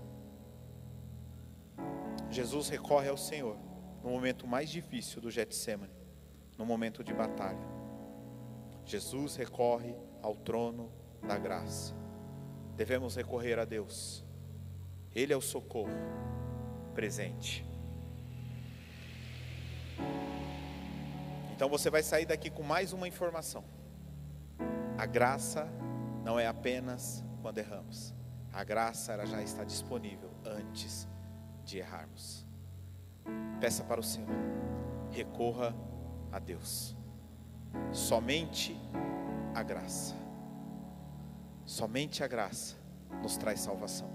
Jesus 2.31 2.69
recorre 2.69 3.09
ao 3.09 3.17
Senhor 3.17 3.57
no 4.05 4.11
momento 4.11 4.47
mais 4.47 4.71
difícil 4.71 5.21
do 5.21 5.31
Getsemane, 5.31 5.93
no 6.57 6.65
momento 6.65 7.03
de 7.03 7.13
batalha. 7.13 7.67
Jesus 8.85 9.35
recorre 9.35 9.97
ao 10.23 10.37
trono 10.37 10.93
da 11.27 11.37
graça. 11.37 12.00
Devemos 12.81 13.15
recorrer 13.15 13.59
a 13.59 13.67
Deus. 13.67 14.25
Ele 15.15 15.35
é 15.35 15.37
o 15.37 15.41
socorro 15.43 15.93
presente. 16.95 17.63
Então 21.55 21.69
você 21.69 21.91
vai 21.91 22.03
sair 22.03 22.25
daqui 22.25 22.49
com 22.49 22.63
mais 22.63 22.95
uma 22.95 23.07
informação. 23.07 23.63
A 24.97 25.05
graça 25.05 25.69
não 26.25 26.41
é 26.41 26.47
apenas 26.47 27.23
quando 27.43 27.59
erramos. 27.59 28.15
A 28.51 28.65
graça 28.65 29.13
ela 29.13 29.27
já 29.27 29.43
está 29.43 29.63
disponível 29.63 30.31
antes 30.43 31.07
de 31.67 31.77
errarmos. 31.77 32.47
Peça 33.61 33.85
para 33.85 34.01
o 34.01 34.03
Senhor. 34.03 34.31
Recorra 35.11 35.77
a 36.33 36.39
Deus. 36.39 36.97
Somente 37.93 38.75
a 39.55 39.63
graça. 39.63 40.30
Somente 41.71 42.25
a 42.25 42.27
graça 42.27 42.77
nos 43.23 43.37
traz 43.37 43.61
salvação. 43.61 44.11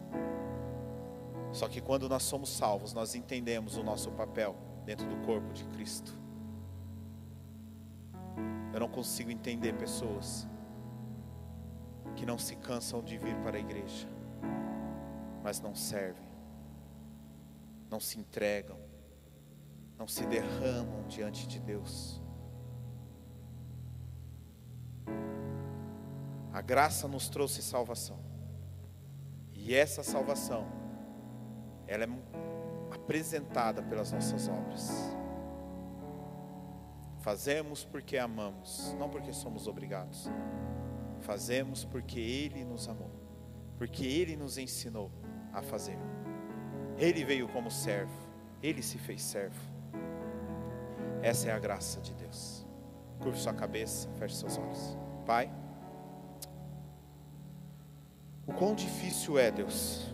Só 1.54 1.70
que 1.70 1.80
quando 1.80 2.10
nós 2.10 2.24
somos 2.24 2.50
salvos, 2.50 2.92
nós 2.92 3.16
entendemos 3.16 3.78
o 3.78 3.84
nosso 3.84 4.12
papel 4.12 4.58
dentro 4.84 5.08
do 5.08 5.26
corpo 5.26 5.54
de 5.54 5.64
Cristo. 5.68 6.14
Eu 8.74 8.80
não 8.82 8.90
consigo 8.90 9.32
entender 9.32 9.72
pessoas 9.72 10.46
que 12.18 12.26
não 12.26 12.38
se 12.38 12.58
cansam 12.58 13.02
de 13.02 13.18
vir 13.18 13.38
para 13.38 13.56
a 13.56 13.60
igreja, 13.62 14.10
mas 15.42 15.62
não 15.62 15.74
servem, 15.74 16.28
não 17.90 18.02
se 18.02 18.20
entregam, 18.20 18.78
não 19.98 20.10
se 20.10 20.26
derramam 20.26 21.08
diante 21.08 21.48
de 21.48 21.62
Deus. 21.62 22.22
A 26.56 26.62
graça 26.62 27.06
nos 27.06 27.28
trouxe 27.28 27.62
salvação. 27.62 28.18
E 29.54 29.76
essa 29.76 30.02
salvação, 30.04 30.66
ela 31.86 32.06
é 32.06 32.10
apresentada 32.96 33.84
pelas 33.84 34.14
nossas 34.14 34.48
obras. 34.48 34.90
Fazemos 37.20 37.84
porque 37.84 38.18
amamos, 38.18 38.96
não 38.98 39.10
porque 39.10 39.34
somos 39.34 39.68
obrigados. 39.68 40.30
Fazemos 41.20 41.84
porque 41.84 42.22
Ele 42.22 42.64
nos 42.64 42.88
amou. 42.88 43.12
porque 43.78 44.06
Ele 44.06 44.38
nos 44.38 44.58
ensinou 44.58 45.12
a 45.52 45.62
fazer. 45.62 45.98
Ele 46.98 47.26
veio 47.26 47.50
como 47.50 47.70
servo, 47.70 48.16
Ele 48.64 48.82
se 48.82 48.98
fez 48.98 49.22
servo. 49.22 49.60
Essa 51.22 51.50
é 51.50 51.52
a 51.52 51.60
graça 51.60 52.00
de 52.00 52.14
Deus. 52.14 52.66
Curve 53.20 53.38
sua 53.38 53.54
cabeça, 53.54 54.08
feche 54.18 54.36
seus 54.36 54.58
olhos. 54.58 54.98
Pai, 55.26 55.52
o 58.48 58.54
quão 58.54 58.76
difícil 58.76 59.40
é, 59.40 59.50
Deus, 59.50 60.06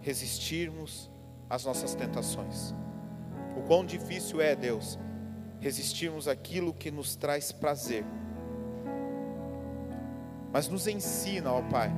resistirmos 0.00 1.10
às 1.48 1.64
nossas 1.64 1.94
tentações. 1.94 2.74
O 3.56 3.62
quão 3.62 3.84
difícil 3.84 4.40
é, 4.40 4.54
Deus, 4.54 4.98
resistirmos 5.60 6.28
àquilo 6.28 6.74
que 6.74 6.90
nos 6.90 7.16
traz 7.16 7.52
prazer. 7.52 8.04
Mas 10.52 10.68
nos 10.68 10.86
ensina, 10.86 11.52
ó 11.52 11.62
Pai, 11.62 11.90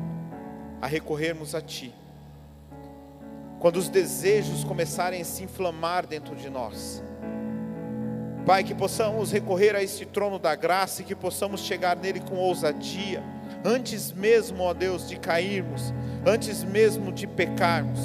a 0.80 0.86
recorrermos 0.86 1.54
a 1.54 1.60
Ti. 1.60 1.92
Quando 3.58 3.76
os 3.76 3.88
desejos 3.88 4.62
começarem 4.62 5.20
a 5.20 5.24
se 5.24 5.42
inflamar 5.42 6.06
dentro 6.06 6.36
de 6.36 6.48
nós, 6.48 7.02
Pai, 8.44 8.62
que 8.62 8.74
possamos 8.74 9.32
recorrer 9.32 9.74
a 9.74 9.82
este 9.82 10.06
trono 10.06 10.38
da 10.38 10.54
graça 10.54 11.02
e 11.02 11.04
que 11.04 11.16
possamos 11.16 11.62
chegar 11.62 11.96
nele 11.96 12.20
com 12.20 12.36
ousadia, 12.36 13.20
antes 13.66 14.12
mesmo, 14.12 14.62
ó 14.62 14.72
Deus, 14.72 15.08
de 15.08 15.16
cairmos, 15.16 15.92
antes 16.24 16.62
mesmo 16.62 17.10
de 17.10 17.26
pecarmos. 17.26 18.00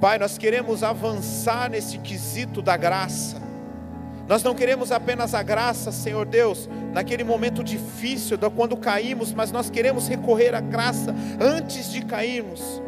Pai, 0.00 0.18
nós 0.18 0.36
queremos 0.36 0.82
avançar 0.82 1.70
nesse 1.70 1.98
quesito 1.98 2.60
da 2.60 2.76
graça. 2.76 3.40
Nós 4.26 4.42
não 4.42 4.56
queremos 4.56 4.90
apenas 4.90 5.34
a 5.34 5.42
graça, 5.42 5.92
Senhor 5.92 6.26
Deus, 6.26 6.68
naquele 6.92 7.22
momento 7.22 7.62
difícil, 7.62 8.36
quando 8.56 8.76
caímos, 8.76 9.32
mas 9.32 9.52
nós 9.52 9.70
queremos 9.70 10.08
recorrer 10.08 10.52
à 10.52 10.60
graça 10.60 11.14
antes 11.40 11.90
de 11.92 12.04
cairmos. 12.04 12.82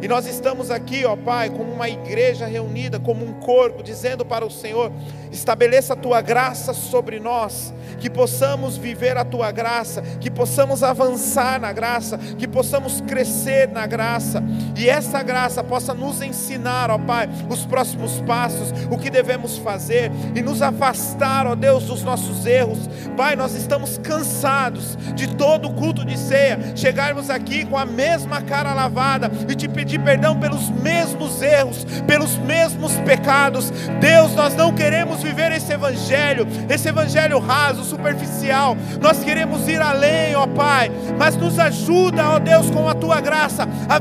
E 0.00 0.06
nós 0.06 0.26
estamos 0.26 0.70
aqui, 0.70 1.04
ó 1.04 1.16
Pai, 1.16 1.50
como 1.50 1.72
uma 1.72 1.88
igreja 1.88 2.46
reunida, 2.46 3.00
como 3.00 3.24
um 3.24 3.32
corpo, 3.34 3.82
dizendo 3.82 4.24
para 4.24 4.46
o 4.46 4.50
Senhor: 4.50 4.92
estabeleça 5.32 5.94
a 5.94 5.96
tua 5.96 6.20
graça 6.20 6.72
sobre 6.72 7.18
nós, 7.18 7.74
que 7.98 8.08
possamos 8.08 8.76
viver 8.76 9.16
a 9.16 9.24
tua 9.24 9.50
graça, 9.50 10.02
que 10.20 10.30
possamos 10.30 10.82
avançar 10.82 11.60
na 11.60 11.72
graça, 11.72 12.16
que 12.16 12.46
possamos 12.46 13.00
crescer 13.00 13.68
na 13.68 13.86
graça, 13.86 14.42
e 14.78 14.88
essa 14.88 15.22
graça 15.24 15.62
possa 15.64 15.92
nos 15.92 16.22
ensinar, 16.22 16.88
ó 16.88 16.98
Pai, 16.98 17.28
os 17.48 17.66
próximos 17.66 18.20
passos, 18.20 18.72
o 18.88 18.96
que 18.96 19.10
devemos 19.10 19.58
fazer, 19.58 20.12
e 20.36 20.40
nos 20.40 20.62
afastar, 20.62 21.48
ó 21.48 21.56
Deus, 21.56 21.84
dos 21.84 22.04
nossos 22.04 22.46
erros. 22.46 22.88
Pai, 23.16 23.34
nós 23.34 23.56
estamos 23.56 23.98
cansados 23.98 24.96
de 25.16 25.34
todo 25.34 25.68
o 25.68 25.74
culto 25.74 26.04
de 26.04 26.16
ceia, 26.16 26.76
chegarmos 26.76 27.28
aqui 27.28 27.64
com 27.64 27.76
a 27.76 27.84
mesma 27.84 28.40
cara 28.40 28.72
lavada 28.72 29.30
e 29.48 29.54
te 29.56 29.66
pedir 29.66 29.98
perdão 29.98 30.38
pelos 30.38 30.70
mesmos 30.70 31.42
erros, 31.42 31.84
pelos 32.06 32.36
mesmos 32.36 32.92
pecados. 32.98 33.70
Deus, 34.00 34.32
nós 34.36 34.54
não 34.54 34.72
queremos 34.72 35.22
viver 35.24 35.50
esse 35.50 35.72
evangelho, 35.72 36.46
esse 36.68 36.88
evangelho 36.88 37.40
raso, 37.40 37.82
superficial. 37.82 38.76
Nós 39.00 39.24
queremos 39.24 39.66
ir 39.66 39.82
além, 39.82 40.36
ó 40.36 40.46
Pai, 40.46 40.88
mas 41.18 41.36
nos 41.36 41.58
ajuda, 41.58 42.30
ó 42.30 42.38
Deus, 42.38 42.70
com 42.70 42.88
a 42.88 42.94
tua 42.94 43.20
graça 43.20 43.68
a 43.88 43.98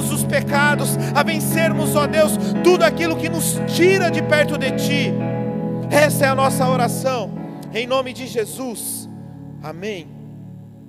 vencermos 0.00 0.10
os 0.10 0.24
pecados, 0.24 0.98
a 1.14 1.22
vencermos, 1.22 1.94
ó 1.94 2.06
Deus, 2.06 2.32
tudo 2.64 2.84
aquilo 2.84 3.16
que 3.16 3.28
nos 3.28 3.60
tira 3.66 4.10
de 4.10 4.22
perto 4.22 4.56
de 4.56 4.70
ti. 4.72 5.12
Essa 5.90 6.26
é 6.26 6.28
a 6.28 6.34
nossa 6.34 6.66
oração, 6.68 7.30
em 7.74 7.86
nome 7.86 8.12
de 8.12 8.26
Jesus. 8.26 9.08
Amém. 9.62 10.19